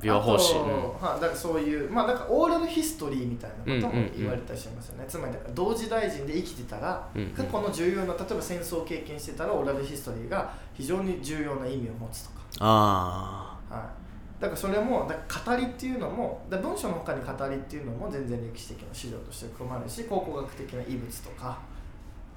[0.00, 21.58] 琵琶法師、はい、だからそういうまあだかオーラルヒストリーみたいなことも言われたりしますよね、つまりだから同時代人で生きてたら、うんうん過去の重要な例えば戦争を経験してたらオーラルヒストリーが非常に重要な意味を持つとか、ああはい、だからそれもだ語りっていうのもだ文章の他に語りっていうのも全然歴史的な資料として含まれるし考古学的な遺物とか、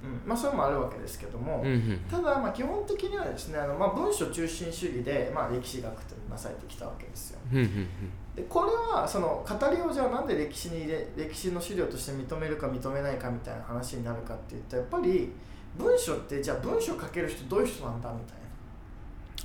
[0.04, 0.22] うん。
[0.26, 2.00] まあ、それもあるわけですけども、あうんうん。
[2.10, 7.40] ただまあ基本的にはですねあのまあ文書中心主義でまあ歴史学ってなされてきたわけですよ。
[7.52, 7.88] うんうん
[8.36, 15.34] でこれはその語りをじゃあなんで歴史に入れ歴史の資料として認めるか認めないかみたいな話になるかっていったらやっぱり
[15.78, 18.41] 文章ってじゃあ文章書ける人どういう人なんだみたい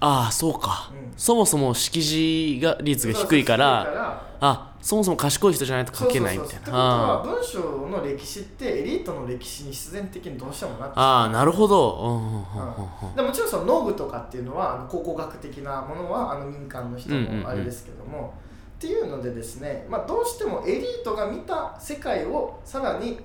[0.01, 6.61] ああそうか、うんそもそも識字が率なが低いからあそもそも賢い人じゃないと書けないみたいそうそうそう。
[6.61, 11.97] ってことはな文章の歴史ってエリートの歴史に必然的にどうしてもなってしああーなるほど。
[11.99, 18.35] うんうんうんうんでもちろんその農具とかっていうのはあの考古学的なものはあの民間の人うんうんうんのあれですけども、
[18.77, 23.19] っていうのでですね、まあ、どうしてもエリートが見た世界をさらに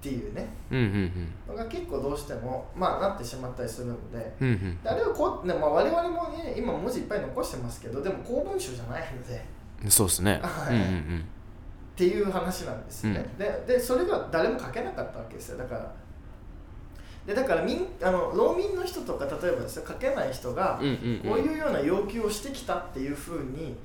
[0.00, 0.48] っていうね。
[0.70, 4.34] うんうんのが結構どうしても、まあ、なってしまったりするので。
[4.40, 4.82] うんうん。
[4.82, 9.44] であれはこう、ねまあ、我々もね今文字いっぱい残してますけどでも公文書じゃないので。
[9.84, 10.40] うんそうですね。
[10.42, 10.74] はい。
[10.74, 11.24] うんうん
[11.90, 15.58] っていう話なんですね、ででそれが誰も書けなかったわけですよ。
[15.58, 15.92] だから
[17.26, 21.30] でだから民あの農民の人とか例えばですね書けない人がうんうんうん。
[21.30, 23.76] こういうような要求をしてきたっていうふうに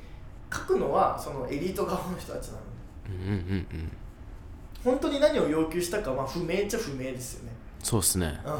[0.50, 2.66] 書くのはそのエリート側の人たちなので。
[3.10, 3.92] うんうんうんうん
[4.86, 7.52] 本当に何を要求したかはまあ不明っちゃ不明ですよね。
[7.84, 8.40] そうですね。
[8.46, 8.54] うん。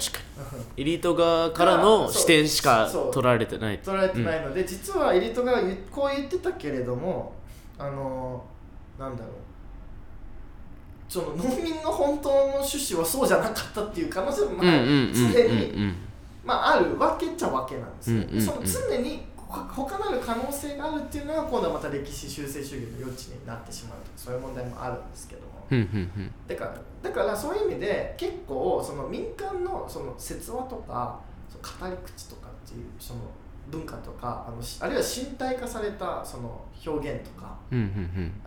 [0.00, 0.18] 確か
[0.76, 0.82] に。
[0.82, 3.78] エリート側からの視点しか取られてない。
[3.78, 7.34] 取られてないので、実はエリートが言うこう言ってたけれども
[7.78, 8.42] あの
[8.98, 9.32] なんだろう。
[11.08, 15.94] その農民の本当の趣旨はそうじゃなかったっていう可能性も常に、うん
[16.44, 18.40] まあ、あるわけっちゃわけなんですよ、うんうんうん。
[18.40, 25.66] その常にほ他なる可能性があるっていうのが今度はまた歴史修正主義の余地になってしまうとかそういう問題もあるんですけども、
[26.48, 33.20] だからだからそういう意味で結構その民間のその説話とかその語り口とかっていうその
[33.70, 37.74] 文化とかあのしあるいは身体化されたその表現とかあ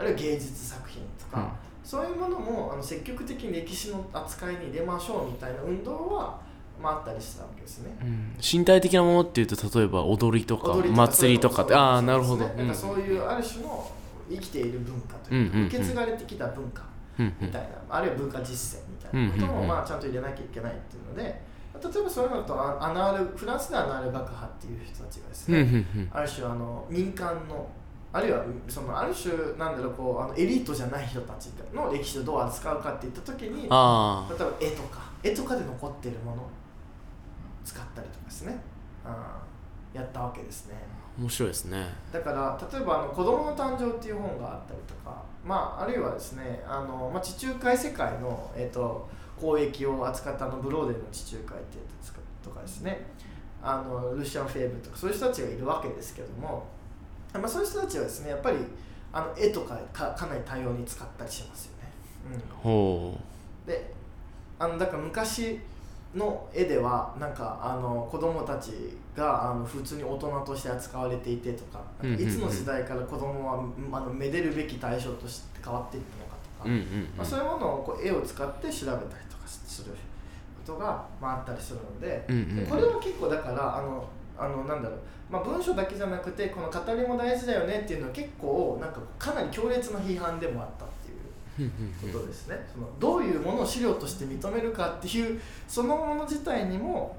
[0.04, 1.50] るいは芸術作品とか、うん。
[1.84, 6.40] そういうものもあの積極的に歴史の扱いに入れましょうみたいな運動は、
[6.82, 7.98] まあ、あったりしたわけですね。
[8.02, 8.36] うん。
[8.42, 11.76] 身体的なものっていうと例えば踊りとか祭りとかって。
[11.76, 12.46] ああなるほど。
[12.46, 13.92] ねだからそういうある種の
[14.30, 15.68] 生きている文化というか、うんうんうん。
[15.68, 16.84] 受け継がれてきた文化
[17.18, 26.10] みたいな、あるいは文化実践みたいなことも、まあ、ちゃんと入れなきゃいけないっていうので例えばそういうのとあアナールフランスではアナール学派っていう人たちがですうんうね、んうん。
[26.14, 27.70] ある種あの民間の
[28.12, 34.26] あるいはそのある種なんだろうこうあのエリートじゃない人たちの歴史をどう扱うかっていった時に例えば
[34.60, 36.50] 絵とか絵とかで残っているものを
[37.70, 38.60] 使ったりとかですね、
[39.06, 40.76] うん、やったわけですね。
[41.18, 41.86] 面白いですね。
[42.12, 49.08] だから例えばあの「子供の誕生」っていう本があったりとか、まあ、あるいはですねあの、まあ、地中海世界の、えっと
[49.42, 52.12] 交易を扱ったあのブローデンの地中海ってやつ
[52.44, 53.06] とかですね。
[53.62, 56.66] あのルシアン・フェーブルとかそういう人たちがいるわけですけども、
[57.34, 58.58] まあ、そういう人たちはですねやっぱり
[59.12, 61.90] あの絵とかかかなり多様に使ったりしますよね。
[62.34, 62.40] うん。
[62.62, 63.18] ほ
[63.66, 63.94] で
[64.58, 65.60] あのだから昔
[66.16, 68.72] の絵ではなんかあの子供たち
[69.16, 76.70] があの普通に大人として扱われていてとかいつの時代から子供はあのめでるべき対象として変わっていったのかとか、
[77.18, 82.26] まあ、そういうものをこう絵を使って調べたりとかすることが、まあ、あったりするので,、
[82.68, 84.08] これは結構だからあの
[84.38, 85.00] あのなんだろう、
[85.30, 90.86] まあ、文章だけじゃなくてこの語りも大事だよねっていうのは結構なんかかなり強烈な批判でもあった
[92.02, 97.16] ことですね、そのどういうものを資料として認めるかっていうそのもの自体にも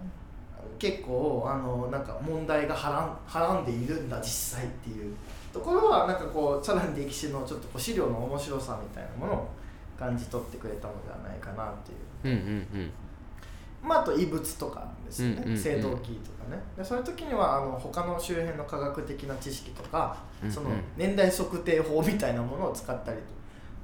[0.79, 5.15] 結構あのなんか問題がはらんはらんでいるんだ実際っていう
[5.53, 9.49] ところはなんかこうさらに歴史のちょっとこう資料の面白さみたいなものを
[9.99, 11.75] 感じ取ってくれたのではないかなっ
[12.23, 12.37] ていう。
[12.37, 12.91] うんうんうん。
[13.83, 16.63] まあ、あと異物とかですよね、青銅器とかね。
[16.77, 20.19] でそういう時にはあの他の周辺の科学的な知識とか、
[20.51, 23.23] その年代測定法みたいなものを使ったりと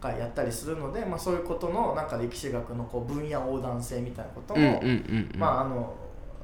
[0.01, 4.80] かやったりするので、まあ、そういうことのなんか歴史学のこう分野横断性みたいなことも、
[5.49, 5.94] あ、あの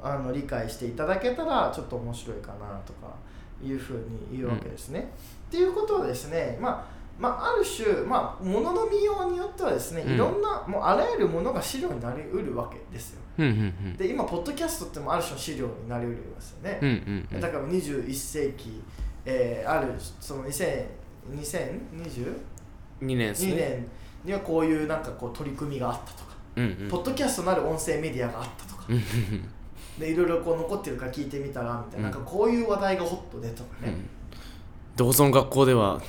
[0.03, 3.15] あの理解していただけたらちょっと面白いかなとか
[3.63, 5.13] いうふうに言うわけですね。
[5.49, 10.15] っていうことはですね、まあまあ、ある種、まあ、物の見ようによってはですね、うん。
[10.15, 13.21] いろんなもうあらゆるものが資料になりうるわけですよ。
[13.39, 13.97] うんうんうん。
[13.97, 17.41] で今ポッドキャストってもある種の資料になりうるますよね、うんうんうん。
[17.41, 18.83] だから21世紀、
[19.25, 20.87] えーあるその2000
[21.31, 22.37] 2022
[23.03, 23.55] 2年ですね。
[23.55, 23.87] 年
[24.25, 26.89] にはこういうなんかこう取り組みがあったとか、うんうん。
[26.89, 28.85] ポッドキャストなる音声メディアがあったとか、
[29.99, 34.09] でいろいろこう残ってるから聞いてみたらみたいな,、なんかこういう話題がホットでとかね、うん。
[34.95, 36.01] どこぞの学校では。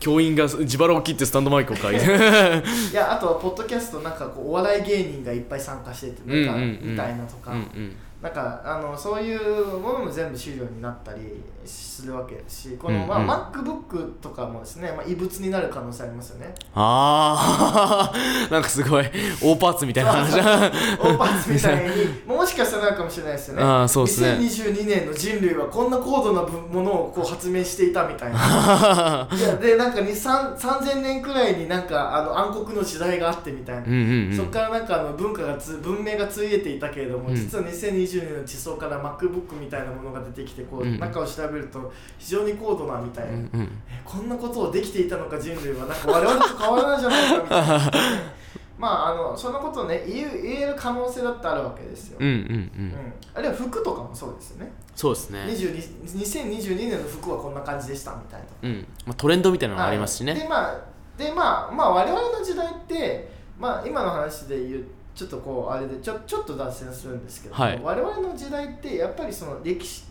[0.00, 7.96] 教員が自腹を切ってスタンドマイクを借りていやあとはポッドキャストなんかこうお笑い芸人がいっぱい参加しててなんかみたいなとか、うんうん。
[8.20, 11.20] なんかあのそういうものも全部資料になったり
[11.66, 13.08] するわけですしこの、うんうん。
[13.08, 16.54] まあ、MacBook とかもですね、まあ、異物になる可能性ありますよね。
[16.74, 18.12] ああ
[18.52, 19.04] なんかすごい
[19.42, 20.38] 大パーツみたいな話。
[20.38, 21.90] オーパーツみたいに
[22.26, 23.62] もしかしたらなるかもしれないですよね。
[23.62, 24.38] あーそうっすね。
[24.40, 29.28] 2022年の人類はこんな高度なものをこう発明していたみたいな。
[29.32, 33.82] いやでなんか2 3 3000年くらいになんかあの暗黒の時代があってみたいな。
[33.82, 34.36] うんうんうん。
[34.36, 37.34] そこからなんかあの文化がつ文明がついえていたけれども、うん。
[37.34, 40.98] 実は2020年の地層から MacBook みたいなものが出てきてこう、うん。
[40.98, 43.82] 中を調べると非常に高度なみたいな、うんうん。
[43.88, 47.92] えこんなことをできていたのか人類はなんか我々と変わらないじゃないかみたいな。
[48.76, 52.88] まああのそんなことをね言え言える可能性だってあるわけですよ、うんうんううん。
[52.88, 54.72] んあるいは服とかもそうですよね。
[54.96, 55.40] そうですね。
[55.48, 58.46] 22 2022年の服はこんな感じでしたみたいな。
[58.62, 58.86] うん。
[59.06, 60.32] まあトレンドみたいなのがありますしね。
[60.32, 60.40] はい。
[60.40, 60.80] でまあ
[61.16, 64.84] でまあまあ我々の時代ってまあ今の話で言う
[65.14, 67.80] ちょっとこうあれでちょちょっと脱線するんですけども、はい。
[67.82, 70.04] 我々の時代ってやっぱりその歴史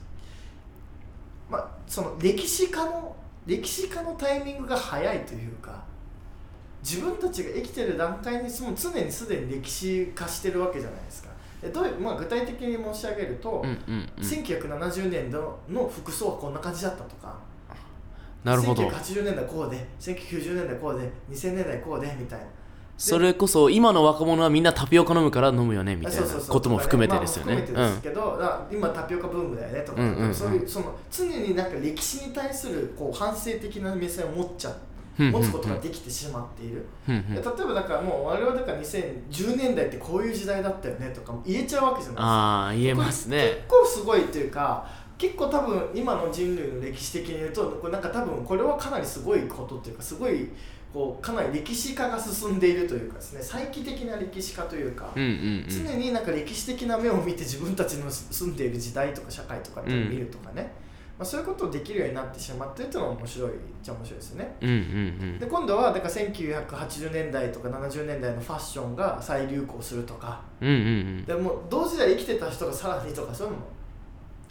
[1.50, 3.16] まあその歴史家の
[3.46, 5.84] 歴史家のタイミングが早いというか
[6.82, 11.30] 自分たちが生きてる段階にもう常にすでに歴史化してるわけじゃないですか。
[11.62, 14.24] でどういう、まあ、具体的に申し上げると、うんうんうん。
[14.24, 17.38] 1970年のの服装はこんな感じだったとか
[18.44, 18.84] なるほど。
[18.84, 22.46] 1980年代こうで1990年代こうで2000年代こうでみたいな
[22.98, 27.56] それこそ今の若者はみんなタピオカ飲むから飲むよねみたいなことも含めてですよね。
[27.56, 30.34] まあ、含めてですけど、だから今タピオカブームだよねとか、うんうんうん。
[30.34, 34.70] そういうその常になんか歴史に対するこう反省的な目線を持っちゃ
[35.20, 37.36] うん持つことができてしまっている、うんうん。
[37.36, 42.24] で例えばだからもう我々だから2010年代ってこういう時代だったよねとかも言えちゃうわけじゃないですか。
[42.24, 43.38] ああ言えますね。
[43.38, 44.88] 結構すごいっていうか
[45.18, 50.50] 結構多分今の人類の歴史的に言うとこれなんか多分これはかなりすごいことっていうかすごい
[50.94, 55.66] こうかなり歴史化が進んでいるというかですね再帰的な歴史化というか、うんうんうん。
[55.68, 60.72] 常になんか歴史的な目を見て自分たちの住んでいる時代とか社会とかっていうのを見るとかね、
[61.18, 64.56] まあ、そういうことをできるようになってしまってるっていうのは面白いっちゃ面白いですよね。
[64.62, 70.42] うんうんで今度はだから1980年代とか70年代のファッションが再流行するとか。
[70.62, 70.80] うんうんう
[71.22, 71.26] ん。
[71.26, 73.66] でも同時代生きてた人がさらにとかそういうのも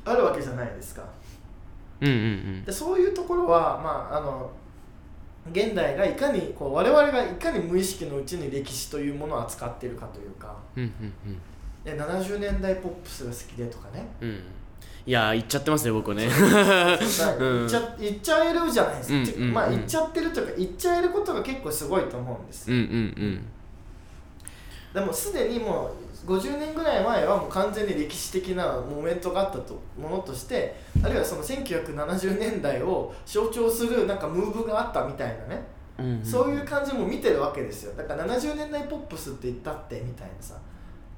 [0.05, 1.05] あるわけじゃないですか。
[2.01, 2.65] うんうんうん。
[2.65, 4.51] でそういうところはまああの
[5.51, 10.57] 現代がいかにこう我々がいかに無意識のうちに歴史というものを扱っているかというか。
[10.77, 10.93] うんうん
[11.85, 14.07] で70年代ポップスが好きでとかね。
[14.21, 14.29] うん。
[14.29, 14.41] うん
[15.05, 16.29] いやー言っちゃってますね僕ね。
[16.29, 17.37] 言っちゃ
[17.99, 19.53] 言っちゃえるじゃないですか、うんうんうん。
[19.53, 23.45] まあ言っちゃってるというか言っちゃえることが結構すごいと思うんですうんうん。
[24.95, 25.93] でもすでにもう
[26.27, 35.67] 50年ぐらい前はもう完全に歴史的なモメントがあったとものとしてあるいはその1970年代を象徴するなんかムーブがあったみたいなね、
[35.99, 37.95] うんうんそういう感じも見てるわけですよ。
[37.95, 40.57] だから70年代ポップスって言ったってみたいなさ。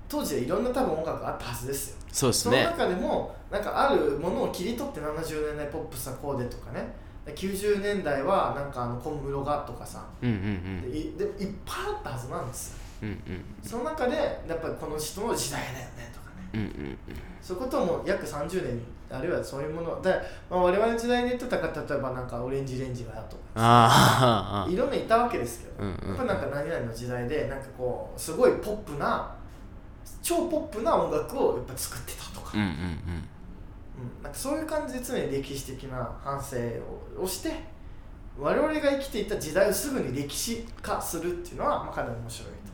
[0.09, 1.96] 当時はいろんな多分音楽があったはずですよ。
[2.11, 2.70] そのそうですね。
[2.70, 6.92] 中でもなんかあるものを切り取って70年代ポップスはこうでとかね。
[7.26, 10.05] 90年代はなんかあの小室がとかさ。
[10.20, 10.38] うんうんう
[10.88, 10.92] ん。
[10.92, 13.45] でいでいっぱいあったはずなんですようんうん。
[13.62, 14.16] その中で
[14.49, 16.51] やっぱりこの人の時代だよねとかね。
[16.55, 16.99] うんうん
[17.40, 18.80] そういうことも約30年
[19.11, 20.01] あるいはそういうもの。
[20.01, 20.11] で、
[20.49, 24.66] まあ、我々の時代に言ってたか例えばなんかオレンジレンジはとか。
[24.68, 26.09] いろんないたわけですけど、うんうん。
[26.09, 29.34] やっぱなんか何々の時代でなんかこうすごいポップな
[30.22, 33.24] 超ポップな音楽をやっぱ作ってたとか、うんうんうん。
[34.22, 36.57] なんかそういう感じで常に歴史的な反省
[37.18, 37.53] ををして
[38.38, 42.74] 我々が生きていた時代をすぐに歴史化するっていうのは、まあ、かなり面白いと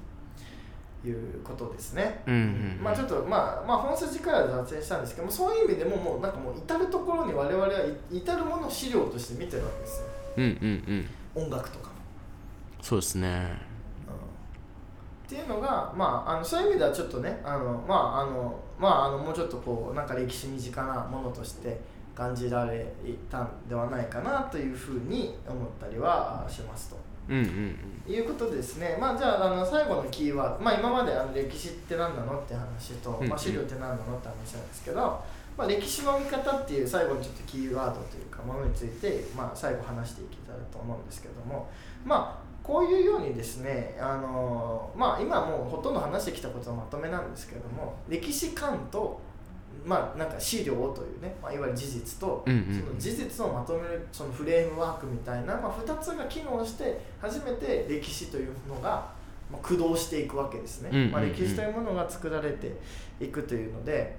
[1.08, 2.22] いうことですね。
[2.26, 2.44] うんうんう
[2.80, 7.70] んまあちょっとまあまあ本筋からは脱線したんですけどもそういう意味でももうなんかもう至る所に我々は
[8.10, 11.94] い至るものを資料として見てるわけですようんうんうん音楽とかも。
[12.82, 13.70] そうですね
[15.30, 21.80] っていうのが、まあ、あのそういう意味ではちょっとねあの、まああのまあ、あのもうちょっとこうなんか歴史身近なものとして
[22.16, 22.92] 感じられ
[23.30, 26.96] たんではないかなというふうに思ったりはしますと。
[27.30, 27.76] うんうん
[28.08, 35.00] いうことでですね、まあ、じゃああの最後のキーワード、まあ、今まであの歴史って何なのって話と、うんまあ、資料って何なのって話なんですけど、
[35.56, 41.70] まあ、歴史の見方っていう最後にちょっとキーワードというかものについて、まあ、最後話していけたらと思うんですけども。
[42.04, 49.20] まあこういうようにですねあのまあ今もうほとんど話してきたことのまとめなんですけども歴史観と
[49.84, 52.80] まあなんか資料というね、まあ、いわゆる事実と、うんうんうん。
[52.80, 58.90] その事実をまとめるそのフレームワークみたいな、まあ、2つが機能して初めて歴史というものが、
[59.50, 61.12] まあ、駆動していくわけですね、うんうんうん。
[61.12, 62.72] まあ、歴史というものが作られて
[63.20, 64.16] いくというので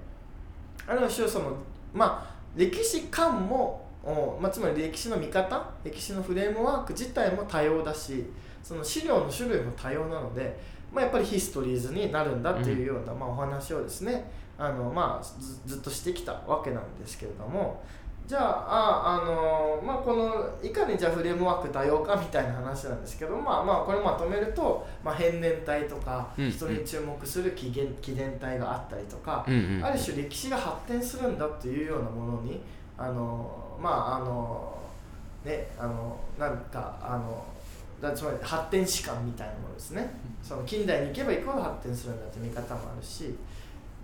[0.88, 1.56] ある種その
[1.94, 8.26] まあ歴史観もおまあ、つまり歴史の見方歴史のフレームワーク自体も多様だし
[8.64, 10.60] その資料の種類も多様なので、
[10.92, 14.32] まあ、やっぱりヒストリーズになるんだっていうような、まあ、お話をですね
[14.62, 17.82] あの、まあ、ずずっとしてきたわけなんですけれども
[18.28, 26.52] じゃああ、あのまあ、このいかにじゃあフレームワーク多様かみたいな話なんですけど、まあまあ、これまとめると、まあ、変年体とかうん。
[26.52, 32.62] 人に注目する起源起源体があったりとか、うんうんある種歴史が発展するんだというようなものに
[32.98, 34.78] あのまああの
[35.44, 37.44] ねあのなんかあの
[38.00, 40.10] だつまり発展史観みたいなものですね。
[40.42, 43.36] その近代に行けば行くほど発展するんだという見方もあるし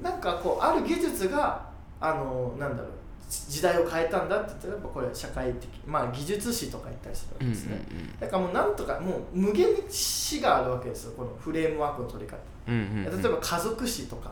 [0.02, 1.68] なんかこうある技術が
[2.00, 2.92] あのなんだろう
[3.30, 7.82] 時代を変えたんだって言ったらやっぱこれ社会的まあ技術史とか言ったりするわけですね、
[8.20, 12.38] だからもうなんとかもう無限に史があるわけですよこのフレームワークの取り方。
[12.68, 13.22] うんうんうん。
[13.22, 14.32] 例えば家族史とか。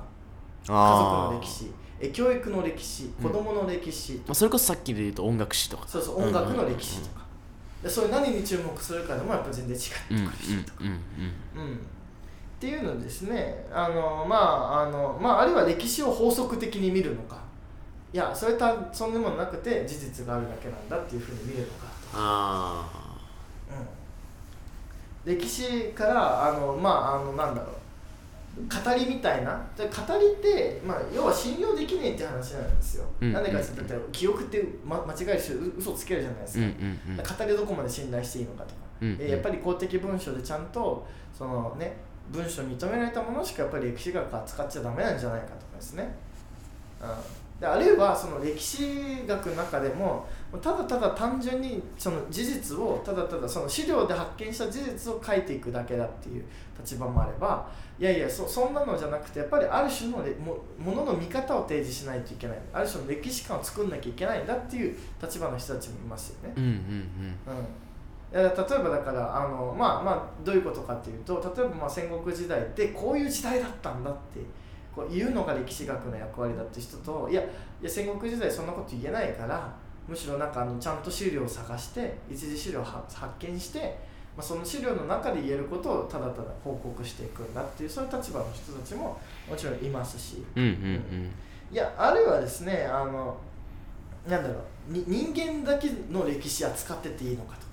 [0.67, 1.71] 家族の歴史。
[1.99, 3.05] え教育の歴史。
[3.21, 5.87] 子供の歴史、まあそれこそさっきで言うと音楽史とか。
[5.87, 7.25] そうそう音楽の歴史とか、
[7.83, 10.91] でそれ何に注目するかでもやっぱ全然違ってくうんうんるし、うんうん。
[10.91, 11.79] うん
[12.55, 17.43] っていうのですねあのまああのまああるいは歴史を法則的に見るのか。
[18.13, 21.83] いやそれたそんなものなくて事実があるだけなんだっていうふうに見るのかと。
[21.83, 22.89] か、あ
[23.69, 27.75] うん、っ歴史からあのまああのなんだろう。
[28.57, 29.61] 語りみたいな。
[29.75, 37.37] で語りって、まあ、要は信用できねえって話なんですよ、うんなんでかって言ったら記憶って、ま、間違えるしう嘘つけるじゃないですうんか、うんうん。
[37.37, 39.17] 語りどこまで信頼していいのかとか、うんうん。
[39.19, 41.05] えやっぱり公的文書でちゃんと
[41.37, 41.97] そのね
[42.31, 46.15] 文書認められたものしかやっぱり歴史学は使っちゃダメなんじゃないかとかですね、
[47.01, 47.05] う
[47.57, 50.27] ん、であるいはその歴史学の中でも
[50.61, 56.45] ただただ単純にその事実をただただその資料で発見した事実を書いていくだけだっていう
[56.77, 57.67] 立場もあれば
[57.97, 62.57] いやいやそそんなのじゃなくてやっぱりある種のれもものの見方を提示しないといけない。
[62.73, 66.53] ある種の歴史観を作んなきゃいけないんだっていう立場の人たちもいますよね。
[66.57, 66.75] うんうんうん。
[66.75, 66.77] い
[67.47, 67.55] や
[68.31, 74.39] 例えばだからあの、まあまあ、どういうことかっていうと例えばまあ戦国時代ってこういう時代だったんだって
[74.93, 77.45] こう言うのが歴史学の役割だって人といやい
[77.81, 79.73] や戦国時代そんなこと言えないから
[80.07, 83.97] むしろなんかあのちゃんと資料を探して一次資料をは発見して、
[84.37, 89.19] まあ、その資料の中で言えることをただただ報告していくんだっていうそういう立場の人たちも
[89.49, 90.43] もちろんいますし。
[90.55, 91.31] うんうんうん。
[91.71, 93.35] いやあるいはですねあの
[94.27, 94.55] なんだろ
[94.89, 97.64] うに人間だけの歴史扱ってていいのかと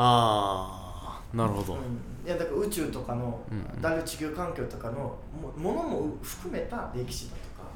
[0.00, 1.80] ああなるほど、うん、
[2.24, 3.58] いやだから宇宙とかの、うん。
[3.58, 7.68] うん大地球環境とかのもものも含めた歴史だとか。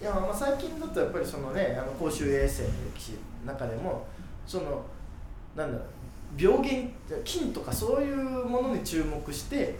[0.00, 3.12] いやまあ最近だとやっぱりそのねあの公衆衛生の歴史
[3.44, 4.06] の中でも
[4.46, 4.82] その
[5.54, 5.88] なんだろう
[6.38, 6.82] 病原
[7.24, 9.76] 菌とかそういうものに注目して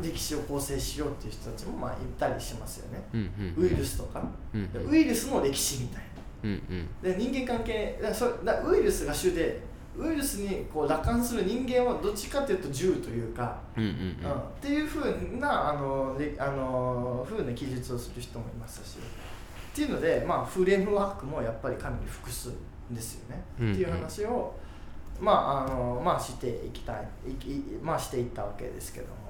[0.00, 3.02] 歴史を構成しようっていう人たちもまあいたりしますよね。
[3.14, 3.20] うん
[3.56, 4.22] うんウイルスとか。
[4.54, 4.72] うんうん。
[4.72, 6.08] でウイルスの歴史みたいな。
[6.44, 6.88] うんうん。
[7.02, 9.60] で人間関係だそれだウイルスが主で
[9.98, 14.32] ウイルスにこう楽観する人間はどっちかというと銃というか、うんうんうん。
[14.32, 22.52] っていうふうなあのであのふうな記述をする人もいますしっていうので、まあ、フレームワークもやっぱりかなり複数
[22.90, 23.72] ですよね、うんうん。
[23.74, 24.54] っていう話を、
[25.20, 29.28] まああのまあ、していきたいいきまあ、していったわけですけども。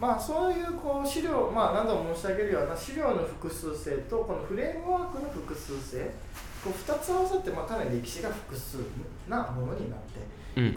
[0.00, 6.10] まあそういうこう資料、まあ、何度も申し上げるような資料の複数性とこのフレームワークの複数性
[6.62, 8.78] こう2つ合わさってまあかなり歴史が複数
[9.28, 10.20] なものになって
[10.56, 10.72] うんうん。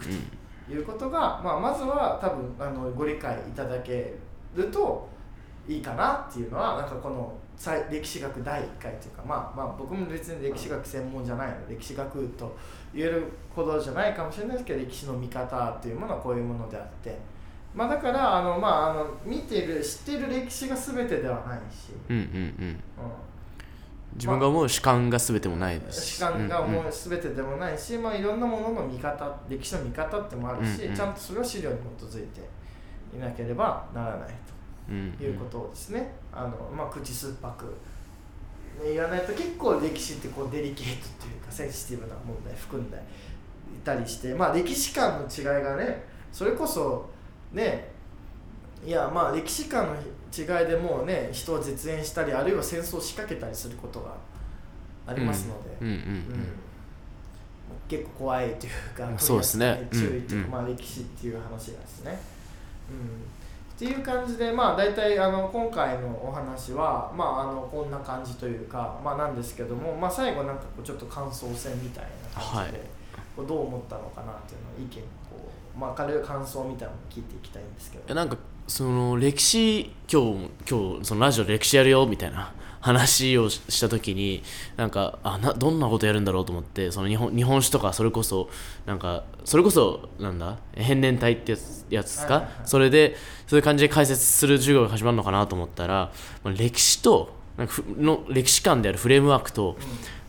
[0.67, 4.15] いうことが、まあ、まずは多分あのご理解いただけ
[4.55, 5.07] ると
[5.67, 7.33] いいかなっていうのはなんかこの
[7.89, 12.55] 歴史学第1回というか、まあ、まあ僕も別に歴史学専門じゃないので歴史学と
[12.93, 13.23] 言える
[13.55, 17.17] ほどじゃないかもしれないですけど歴史の見方っていうものはこういうものであって、
[17.73, 22.27] まあ、だからあの、まあ、あの見てる知ってる歴史が全てではないし、うんうんうん。
[22.27, 22.79] うん
[24.15, 26.17] 自分が思う主観が全てもないです。
[26.17, 30.95] 主観がうんうん思う全てでもないし、まあ、いろんなものの見方歴史の見方ってもあるし、うんうん。
[30.95, 32.41] ちゃんとそれを資料に基づいて
[33.15, 34.29] いなければならない
[34.89, 37.65] うんということをですね、あのまあ、口酸っぱく、
[38.83, 47.09] ね、言わないと結構歴史ってこうデリケートというかセンシティブな問題含んでいたりして、まあ、歴史観の違いがねそれこそ
[47.51, 47.94] ね
[48.85, 54.13] いやまあ歴史観の違いでもうね人を絶縁したりあるいは戦争を仕掛けたりすることが
[55.07, 56.49] ありますので、うんうんうんうん
[57.87, 59.87] 結構怖いというか、そうですね。
[59.91, 60.51] 注意というか、うん。
[60.51, 62.19] まあ、歴史っていう話がですね。
[62.89, 63.05] うん。
[63.75, 73.47] っていう感じで、まあ、大体あの今回のお話は、まあ、あのこんな感じというか、まあ、なんですけども、まあ、最後なんかこうちょっと感想戦みたいな感じで、はい。
[73.47, 78.15] どう思ったのかなっていうのを意見をこう、まあ、軽い感想みたいなのを聞いていきたいんですけど。
[78.15, 82.51] なんかその歴史今日今日そのラジオで歴史やるよみたいな
[82.81, 84.43] 話をしした時に
[84.75, 88.49] なんかあなどんなことやるんだろうと思ってその日本日本史とかそれこそ
[88.85, 93.15] なんかそれこそなんだ変年体ってやつやつですか、それで
[93.47, 96.11] そういう感じで解説する授業が始まるのかなと思ったら
[96.43, 99.77] まあ歴史となんかふの歴史観であるフレームワークと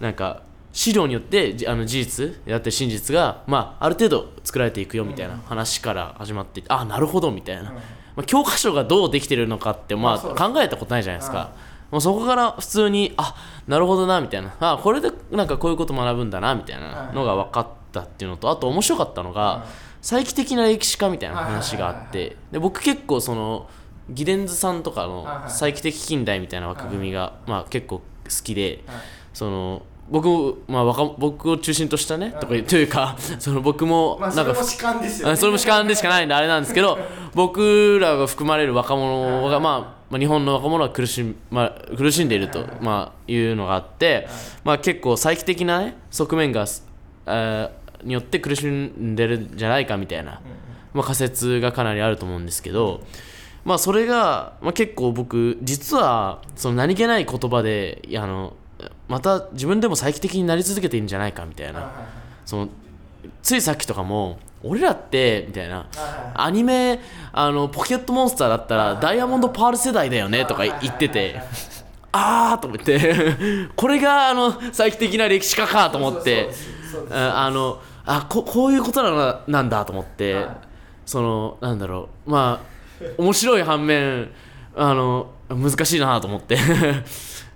[0.01, 7.72] なんか資料によってじあの事実であって真実が、まあ、ある程度作られていくよみたいな話から始まってあなるほどみたいな、
[8.17, 11.53] まあ、教科書がどうできてるのかって、まあ、考えたことないじゃないですか、
[11.91, 13.35] もうそこから普通にあ
[13.69, 14.55] なるほどなみたいな。
[14.61, 19.67] あこれでなんかこういうこと学ぶんだなみたいなのが分かったっていうのとあと面白かったのが
[20.01, 22.37] 再帰的な歴史家みたいな話があって。
[22.51, 23.69] で僕結構その
[24.09, 28.05] ギデンズさんとかの再帰的近代みたいな枠組みが、まあ、結構好
[28.45, 28.97] きで、はい。
[29.35, 35.33] その僕,、まあ、若僕を中心としたね、とかいうというか その僕もまあ、なんかそれも主観ですよ、ね。
[35.33, 36.99] あそれも主観でしかないんであれなんですけど
[37.35, 39.81] 僕らが含まれる若者が、まあ、
[40.11, 44.29] まあ日本の若者は苦し,、まあ、苦しんでいると、まあ、いうのがあって、
[44.65, 46.67] まあ、結構再帰的な、ね、側面が、
[47.27, 50.41] えーによって苦しんでるんじゃないかみたいな、
[50.95, 53.03] まあ、仮説がかなりあると思うんですけど、
[53.65, 58.55] まあ、それが、まあ、結構僕実はその何気ない言葉であの
[59.09, 61.91] また自分でも再帰的になり続けているんじゃないかみたいな。
[62.45, 62.69] その
[63.43, 65.87] ついさっきとかも俺らってみたいな。
[66.35, 67.01] アニメ
[67.33, 71.41] あのポケットモンスターだったらダイヤモンドパール世代だよねとか言ってて
[72.13, 73.69] あーと思って。
[73.77, 76.51] これがあの再帰的な歴史家かと思って
[77.11, 80.49] ああのあここういうことななんだと思って、はい。
[81.05, 82.31] そのなんだろう。
[82.31, 82.77] まあ
[83.19, 84.31] 面白い反面
[84.75, 86.59] あの難しいなと思って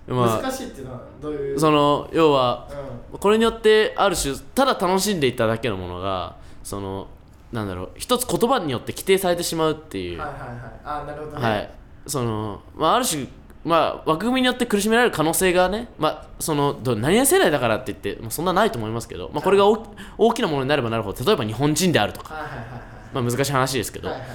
[0.07, 1.59] まあ難しいっていうのはどういう？
[1.59, 2.67] その要は
[3.13, 7.07] うこれによってある種ただ楽しんでいただけのものがその
[7.51, 10.59] なんだろう一つ言葉によって規定されてしまうっていう、んはいはいはい。
[10.83, 11.49] あなるほどね。
[11.49, 11.69] はい、
[12.07, 13.27] その、まあ、ある種、
[13.65, 19.85] まあ、枠組みによって苦しめられる可能性がね、まあ、そのど何々世代だからって言って、まあ、そんなないと思いますけど、まあ、これが大
[20.17, 22.67] 大きなものになればなるほど例えば日本人であるとか、はいはいはい
[23.13, 24.29] まあ、難しい話ですけど、はいはい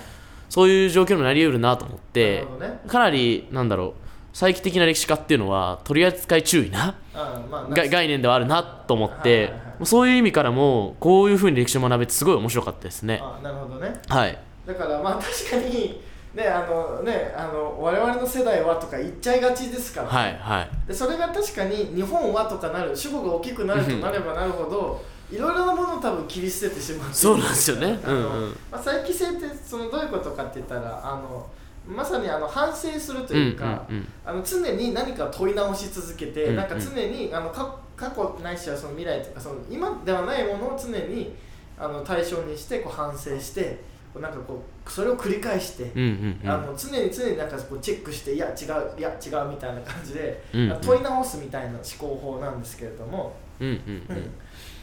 [0.48, 2.80] そういう状況にもなりうるなと思ってね。
[2.86, 4.05] かなりなんだろう
[4.36, 9.86] 再帰的な歴史家っていうのは取り扱い注意なうんまあが概念ではあるなと思っはいてはいはい。
[9.86, 13.18] そういう意味からもこういうふうに歴史を学べてすごい面白かったですね。
[13.22, 13.98] あなるほどね。
[14.08, 14.38] はい。
[14.66, 16.02] だからまあ確かに
[16.34, 20.70] ねあのねあの我々の世代はとか言っちゃいがちですから、はいはい。
[20.86, 27.98] でそれが確かに日本はとかなる主語が大きくなるとなればなるほどいろいろなものを多分切り捨ててしまうそうなんですよね。
[28.04, 28.42] あのうん。
[28.42, 31.48] うんまあ、再帰性ってそのどういうことかって言ったらあの
[31.86, 34.08] まさにあの反省するというか、うんうんうん。
[34.24, 36.56] あの常に何か問い直し続けて、うんうん。
[36.56, 41.34] なんか常にあの過過去ないしはその未来というかその今ではないものを常に
[41.78, 43.80] あの対象にしてこう反省して
[44.14, 46.50] なんかこうそれを繰り返して、うんうんうん。
[46.50, 50.80] あの常に常になんかこうチェックしていや違ういや違うみたいな感じで、うんうん。
[50.80, 53.74] 問い直すみたいな思考法なんですけれども、うんうん。
[54.08, 54.32] うん。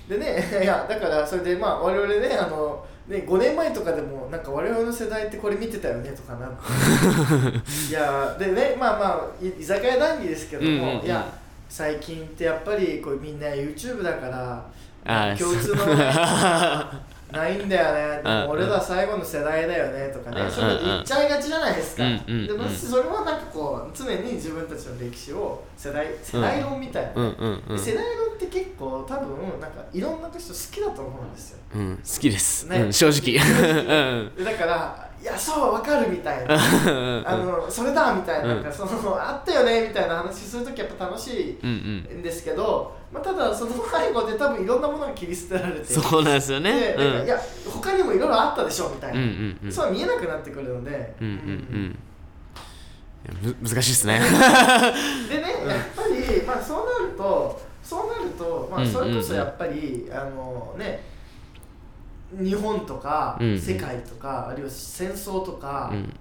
[0.08, 6.48] でね いやだからそれでまあ我々ねあのね5年前とかでもなんか我々の世代ってこれ見てたよねとかな
[7.90, 11.26] いやでねまあまあい居酒屋談義ですけども、いや
[11.68, 15.86] 最近ってやっぱりこうみんな YouTube だから共通の
[17.34, 18.46] ないんだよね。
[18.48, 27.80] 俺ら最後の世代だよねとかね、うんそういうこと言っちゃいがちじゃないですか、でもそれはなんかこう常に自分たちの歴史を世代世代論みたいな、うんうんうん。
[27.80, 28.23] 世代論
[28.54, 31.60] 結構多分なんかいろんな人好きだと思うんですよ。
[31.76, 32.82] うん好きです、ね。
[32.84, 33.34] うん、正直。
[33.42, 34.36] うん。
[34.36, 36.54] でだからいやそうわかるみたいな。
[37.26, 38.64] あのそれだみたいな,、うん。
[38.64, 41.70] なんかそのあったよねみたいな話するときやっぱ楽しうん
[42.12, 46.94] うんいんですけど、まあ、ただその背後で多分いろんなものが切り捨てられてそうなんですよね。
[46.96, 47.26] でうん。
[47.26, 49.72] いや他にもいろいろあったでしょみたいな、うんうんうん。
[49.72, 51.36] そうは見えなくなってくるので、うんうんう
[51.80, 52.00] ん
[53.62, 54.20] 難しいですね。
[55.30, 59.04] でね、やっぱり、まあ、そうなるとそうなると、まあ、うんうんうん。
[59.04, 61.04] それこそやっぱり、あのね
[62.32, 63.60] 日本とかうんうん。
[63.60, 66.14] 世界とか、あるいは戦争とか、うん。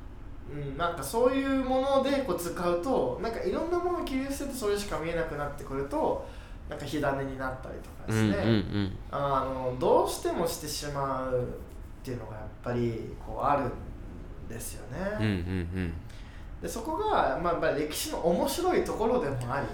[0.53, 6.27] うん、なんかそういうものでこう使うとなんかいろんなものを切り捨ててそれしか見えなくなってくると
[6.69, 8.93] なんか火種になったりとかうんですね、うんうん。
[9.11, 14.99] あのどうしてもしてしまうっていうのがやっぱりこうあるんですよね。
[15.19, 15.33] うんうんう
[15.87, 15.93] ん。
[16.61, 19.67] でそこが、まあ、やっぱり歴史の面白いところでもあり。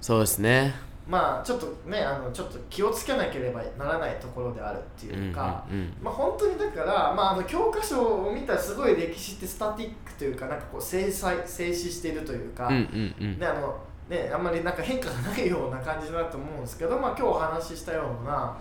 [0.00, 0.74] そうですね
[1.08, 13.38] まあちょっとねあのちょっと気をつけなければならないところであるっていうか、うんうんまあ本当にだから、まあ、あの教科書を見たらすごい歴史ってスタティックというかなんかこう静止静止しているというか、うんうんうん。
[13.38, 13.78] ねあの
[14.08, 18.56] ね、あんまりなんか変化がないような感じだと思うんですけど、まあ、今日お話ししたような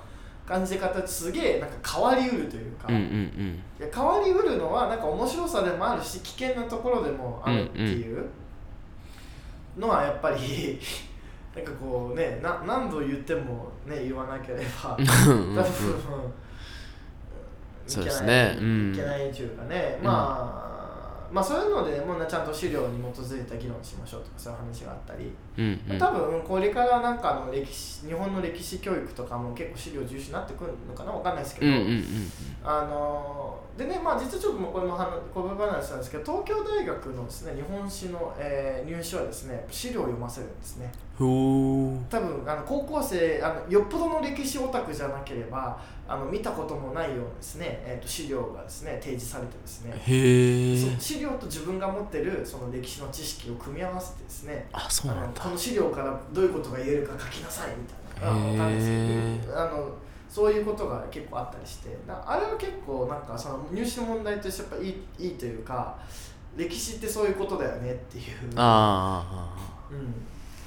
[0.47, 3.61] 感じ方すげえなんか変わりうるというか、うんうんうん。
[3.79, 8.25] いや変わりうるのはなんか面白さでもあるし危険なところでもあるっていう
[9.77, 10.79] のはやっぱり
[11.55, 15.55] なんかこうねな何度言ってもね言わなければ多分、
[17.87, 18.57] そうですね。
[18.59, 18.93] うん。
[18.93, 20.65] いけないというかね、まあ
[21.31, 25.99] まあそういうのでもうちゃんと資料に基づいた議論しましょうとかそういう話があったり、うんうん。
[25.99, 32.03] 多分これからなんかあの歴史日本の歴史教育とかも結構資料重視になってくるのかなわかんないですけど、うんうんうん
[32.63, 40.91] あのでねまあ実はちょっとこれも話なんですけど東京大学のですね日本史の、えー入試はですね資料を読ませるんですね。
[41.17, 49.93] ほ多分あの高校生あのよっぽどの歴史オタクじゃなければあの見たこともないようなですね、えー、と資料がですね提示されてですね。
[49.93, 58.32] うへ資料と自分が持ってるその歴史の知識を組み合わせてですねあそうこの資料からどういうことが言えるか書きなさいみたい
[59.53, 59.89] なあの
[60.36, 61.97] そういうことが結構あったりして。
[62.05, 65.97] なあれは結構なんかその入試の問題としてやっぱいいいいというか
[66.57, 68.25] 歴史ってそういうことだよねっていう。
[68.57, 69.55] あ
[69.89, 70.13] うん、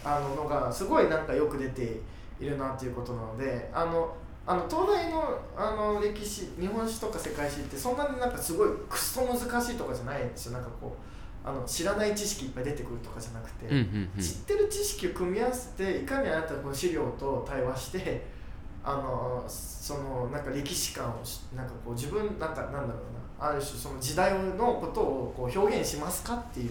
[0.02, 2.00] あののがすごいなんかよく出て
[2.40, 4.16] いるなっていうことなのであの
[4.46, 10.52] あの東大のあの歴史日本史とか世界史ってそんなになんかすごいクソ難しいとかじゃないんですよ。
[10.52, 10.96] なんかこ
[11.44, 14.22] うあの知らない知識いっぱい出てくるとかじゃなくて、うんうんうん。
[14.22, 18.37] 知ってる知識を組み合わせていかにあなたがこの資料と対話して
[18.84, 26.70] あのそのなんか歴史観をしなんかこう自分なんかなんだろうなある種その時代のことをこう表現しますかっていう、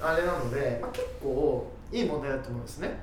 [0.00, 3.00] あれなので、まあ、結構いい問題だと思うんですね。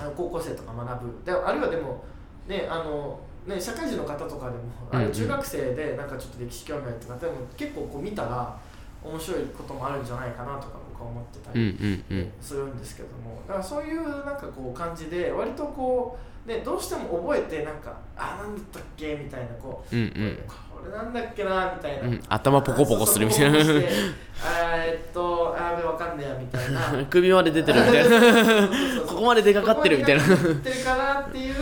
[0.00, 1.24] あの高校生とか学ぶ。
[1.24, 2.02] であるいはでも
[2.48, 8.58] ねあのね社会人の方とかでもあ中学生でなんかちょっと歴史興味あるって方でも結構こう見たら
[9.04, 13.42] 面白いこともあるんじゃないかなとか僕は思ってたうんりするんですけども。
[13.46, 19.14] だからそういうなんかこう感じで割とこう、ね、どうしても覚えてなんかあなんだったっけ？
[19.14, 20.38] みたいなこう、うんうん。
[20.70, 21.72] これなんだっけな？
[21.76, 22.20] みたいな、うん。
[22.28, 23.58] 頭ポコポコするみたいな。
[23.58, 27.04] えっとあべわかんねえやみたいな。
[27.06, 28.68] 首まで出てるみたいな。
[29.06, 30.22] ここまで出かかってるみたいな。
[30.24, 31.54] 出かかってるかなっていう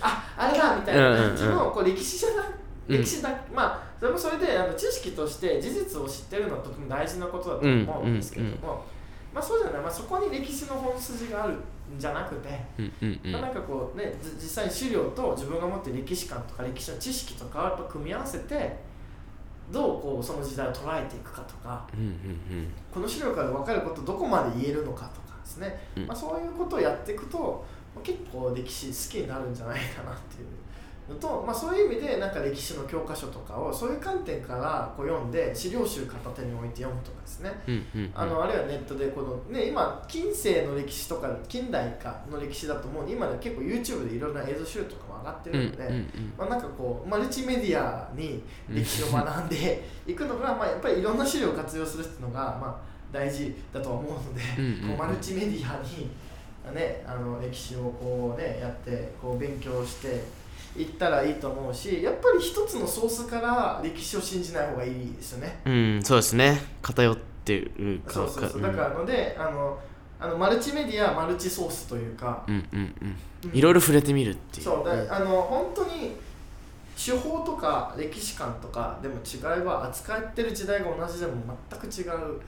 [0.00, 2.44] ああれだみたいな感じの、こう歴史じゃな
[2.88, 2.98] うん。
[2.98, 8.82] 歴史だ、まあそれもそれであの知識として事実を知ってるのはとても大事なことだと思うんですけども、
[9.34, 11.52] まあそうじゃない、まあ、そこに歴史の本筋がある。
[11.52, 11.56] ん
[11.98, 13.32] じゃなくて、うんうんうん。
[13.32, 18.76] まあ、なんかこうねじ実際に資料と自分が持ってる歴史観とか歴史の知識とかをやっぱ組み合わせて
[19.70, 26.06] どうこうその時代を捉えていくかとかうんうんこの資料から分かることどこまで言えるのかとかですね、うん。
[26.06, 27.64] まあ、そういうことをやっていくと
[27.94, 30.46] まあ結構歴史好きになるんじゃないかなっていう。
[30.46, 30.61] の
[31.20, 37.52] と、まあ、そういう意味でなんか歴史の教科書とかをそういう観点からこう読んで資料集片手に置いて読むとかですね。
[37.66, 38.10] うんうんうん。
[38.14, 43.10] あのあるいはネットでこの、ね、今近世の歴史とか近代化の歴史だともう。
[43.12, 46.04] 今では結構 YouTube でいろんな映像集とかも上がってうんうんるので、
[46.38, 52.76] まあ、なんかこうマルチメディアに歴史を学んでいくのが、まあ、やっぱりいろんな資料を活用するっていうのが、まあ、
[53.12, 54.88] 大事だとは思うので、うんうんうん。
[54.88, 56.08] こうマルチメディアに、
[56.74, 60.22] ね、あの歴史をこう、ね、やってこう勉強して
[60.76, 65.60] いったらいいと思うしやっぱり一つのソースから歴史を信じない方がいいですよね。
[65.66, 66.60] うんそうですね。
[66.80, 68.62] 偏ってるかそうそうそう。
[68.62, 69.78] だからのであの
[70.18, 73.16] あのマルチメディアマルチソースというか、うんうんうん。
[73.44, 73.56] うん。
[73.56, 74.64] いろいろ触れてみるっていう。
[74.64, 76.16] そうだあの本当に
[76.96, 81.32] 手法とか歴史観とかでも違いは扱ってる時代が同じでも
[81.70, 82.40] 全く違う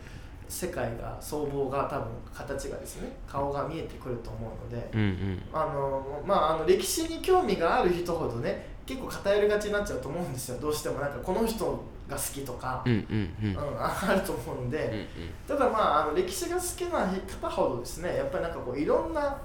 [0.55, 5.43] 世界が相貌が多分形がですね顔が見えてくると思うのでうんうん。
[5.53, 10.61] あのまああの歴史に興味がある人ほどね結構偏りがちになっちゃうと思うんですよ。
[10.61, 11.65] どうしてもなんかこの人
[12.09, 13.57] が好きとか、うんうんうん。
[13.57, 15.09] うん、あると思うんで、うんうん。
[15.49, 17.09] ただまああの歴史が好きな
[17.41, 19.37] 方ほどですねやっぱりなんかこういろんな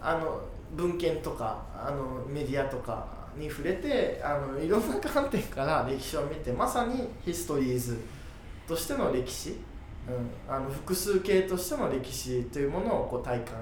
[0.00, 0.40] あの
[0.74, 3.06] 文献とかあのメディアとか
[3.36, 8.00] に触れてあのいろんな観点から歴史を見てまさにヒストリーズ
[8.66, 9.56] としての歴史、
[10.08, 13.54] うん、あの複数形としての歴史というものをこう体感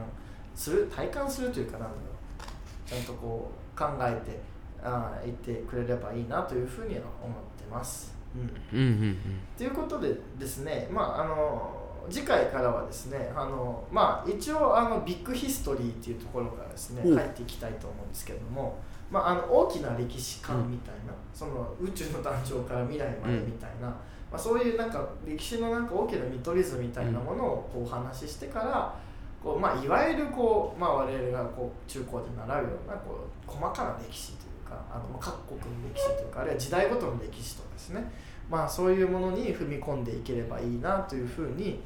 [0.55, 2.89] する体感するというかなんだろう。
[2.89, 4.41] ちゃんとこう考えて
[4.83, 8.15] あ言ってくれればいいなというふうには思ってます。
[8.35, 8.39] う
[8.77, 8.79] ん。
[8.79, 9.17] うんうん
[9.57, 18.79] ということでですね、まあ、あの次回からはですねあの、まあ、一応あのビッグヒストリーっていうところからですねお入っていきたいと思うんですけれども、
[19.11, 23.97] まあ、あの大きな歴史観みたいな、その宇宙の誕生から未来までみたいな、
[24.35, 28.93] まあ、そういうなんか歴史のなんか大きな見取り図みたいなものをこうお話ししてから、
[29.41, 38.11] こうまあ、いわゆるこう、まあ、我々がこう中高で習うようなこう細かな歴史というかあの各国の歴史というかあるいは時代ごとの歴史とかですね。
[38.51, 41.81] まあ、そういうものに踏み込んでいければいいなというふうに、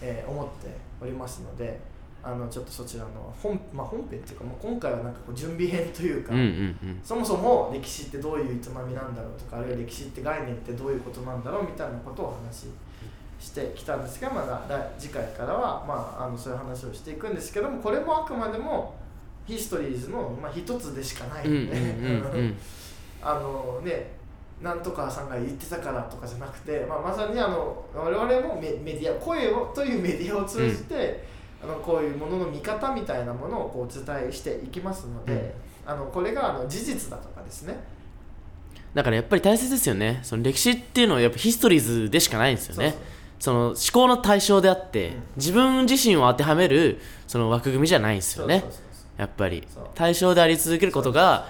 [0.00, 1.93] えー思っておりますので。
[2.24, 3.10] あのちょっとそちらの
[3.42, 6.48] 本,、まあ、本編っていうか、まあ、今回はなんかこう準備編というか、うんうんう
[6.86, 7.00] ん。
[7.04, 8.56] そもそも歴史ってどういう営
[8.88, 12.66] みなんだろうとかあるいは歴史って概念ってどういうことなんだろうみたいなことをお話し
[13.40, 18.94] してきたんですが、まだだ次回からは、まあ、あのそういう話をしていくんですけどもこれもあくまでも
[19.46, 22.56] ヒストリーズの、まあ、一つでしかないうんので、うんうんうん。
[23.20, 24.24] あのね
[24.62, 31.33] なんとかさんが言ってたからとかじゃなくて、まあ、まさにあの我々もメメディア声をというメディアを通じて、
[31.64, 35.54] あのこういうものの見方みたいなものをこうお伝えしていきますので、
[35.86, 37.82] あのこれがあの事実だとかですね。
[38.92, 40.20] だからやっぱり大切ですよね。
[40.22, 42.94] その歴史っていうのはやっぱヒストリーズでしかないんですよね。
[43.40, 45.22] その思考の対象であって、うん。
[45.36, 48.64] 自分自身を当てはめるその枠組みじゃないんですよね。
[49.16, 49.66] やっぱり。
[49.94, 51.48] 対象であり続けることが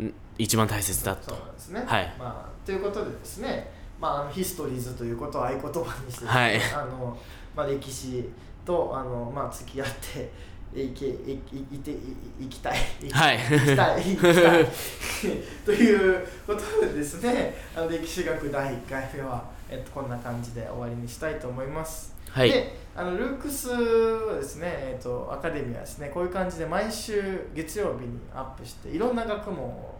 [0.00, 1.34] ん一番大切だと。
[1.34, 2.14] なんですね、はい。
[2.18, 6.60] まあ、ということでですね、まあ、あのヒストリーズということを合言葉にしてですね、はい。
[6.74, 7.18] あの
[7.54, 8.28] まあ、歴史
[8.66, 10.30] とあの、まあ、付き合って
[10.74, 11.94] いけいいいてい
[12.40, 12.76] いきたい。
[13.00, 13.38] いきはい。
[13.38, 14.66] 行きたい行きたい。
[15.64, 22.14] ということでですねあの歴史学第1回目は、えっと、こんな感じで終わりにしたいと思います。
[22.28, 22.50] はい。
[22.50, 26.10] であのルークスはですね、えっとアカデミーはですね。
[26.12, 29.94] こういう感じで毎週月曜日にアップしていろんな学問を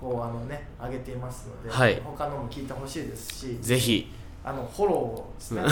[0.00, 2.00] こうあのね上げていますので、はい。
[2.04, 4.10] 他のも聞いてほしいですしぜひ
[4.48, 5.62] あのフォローをですね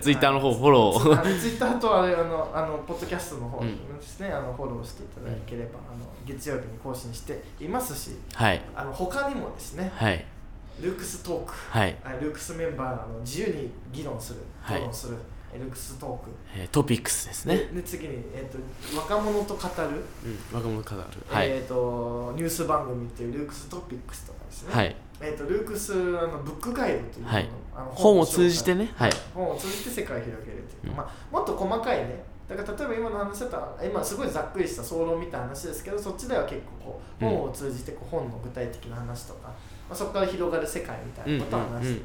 [0.00, 8.16] ツイッターの方フォローあのツイッターとあれあのあのポッドキャストの方ですね、あのフォローしていただければ、あの月曜日に更新していますし。
[8.34, 8.60] はい。
[8.74, 10.24] あの他にもですねはい。
[10.80, 11.52] ルークストーク。
[11.70, 14.78] はい、あルークスメンバーの自由に議論するはい。
[14.78, 15.16] 討論する、
[15.52, 16.30] えルークストーク。
[16.56, 17.56] えートピックスですね。
[17.56, 21.02] でで次に、えー、と若者と語る、うん若者語る。
[21.28, 25.96] はい、えー、とニュース番組っていうルークストピックスとかですね、はいえー、とルークスあ
[26.26, 27.48] のブックガイドというはい。
[27.74, 28.92] あの本を通じてね。
[28.96, 29.10] はい。
[29.34, 30.96] 本を通じて世界を広げるというか、うん。
[30.96, 32.22] まあ、もっと細かいね。
[32.48, 37.30] だから例えば今の話だったら今すごいざっくりした総論みたいな話ですけどそっちでは結構こううん。
[37.30, 39.54] 本を通じてこう本の具体的な話とか、ま
[39.90, 42.00] あ、そこから広がる世界みたいなことを話して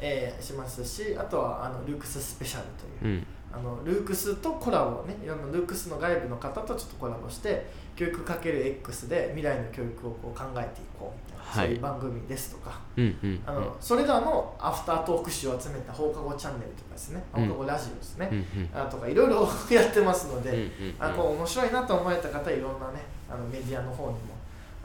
[0.00, 2.66] たり、しますしあとはあのルークススペシャル
[3.00, 3.18] といううん。
[3.18, 5.14] うんあのルークスとコラボをね。
[5.22, 12.80] いろんなルークスの外部の方とちょっとコラボして教育 ×X で未来の教育をこう考えていこうみたいな、はいそういう番組ですとか。
[12.96, 17.22] うんうんあの、それらのアフタートーク集を集めた放課後チャンネルとかですね。
[17.34, 17.48] うん。
[17.48, 18.70] 放課後ラジオですね、うんうん。
[18.72, 24.18] あとかいろいろ やってますので、うんうんあこう面白いなと思われた方いろんなねあのメディアの方にも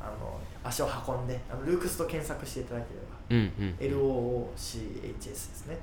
[0.01, 3.19] あの足を運んであのルークスと検索していただければ。
[3.29, 5.77] うんうん LOOCHS ですね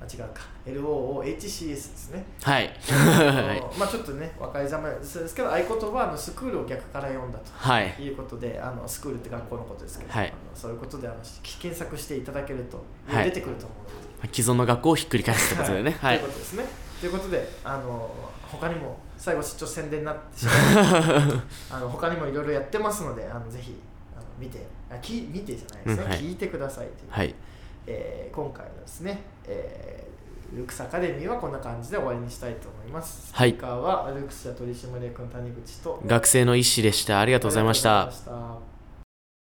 [0.00, 0.42] あ違うか。
[0.66, 2.24] LOOHCS ですね。
[2.42, 2.70] はい。
[2.90, 7.94] あの まあちょっとね若いざまですけど合言葉はあのスクールを逆から読んだとはい。
[7.98, 10.28] いうことであのスクールって学校のことですけど、はい。
[10.28, 11.16] あのそういうことであの
[11.60, 13.24] 検索していただけると、はい。
[13.24, 15.96] 出てくると思うので既存の学校をひっくり返すってことでね。
[16.00, 16.18] はい。
[16.18, 16.28] とい。
[16.28, 16.64] うことですね
[17.00, 18.10] ということであの
[18.50, 20.54] 他にも最後出張宣伝になってしまう。
[21.72, 23.78] あの他にもいろいろやってますのであのぜひ
[24.14, 26.18] あの見てあき見てじゃないですね、うんはい。
[26.20, 27.34] 聞いてくださいという、はい
[27.86, 33.34] えー今回のですね、えールークスアカデミーはこんな感じで終わりにしたいと思います。
[33.34, 33.50] はい。
[33.50, 36.00] スピーカーはルークスや取締役の谷口と。
[36.06, 37.20] 学生の医師でした。
[37.20, 38.75] ありがとうございました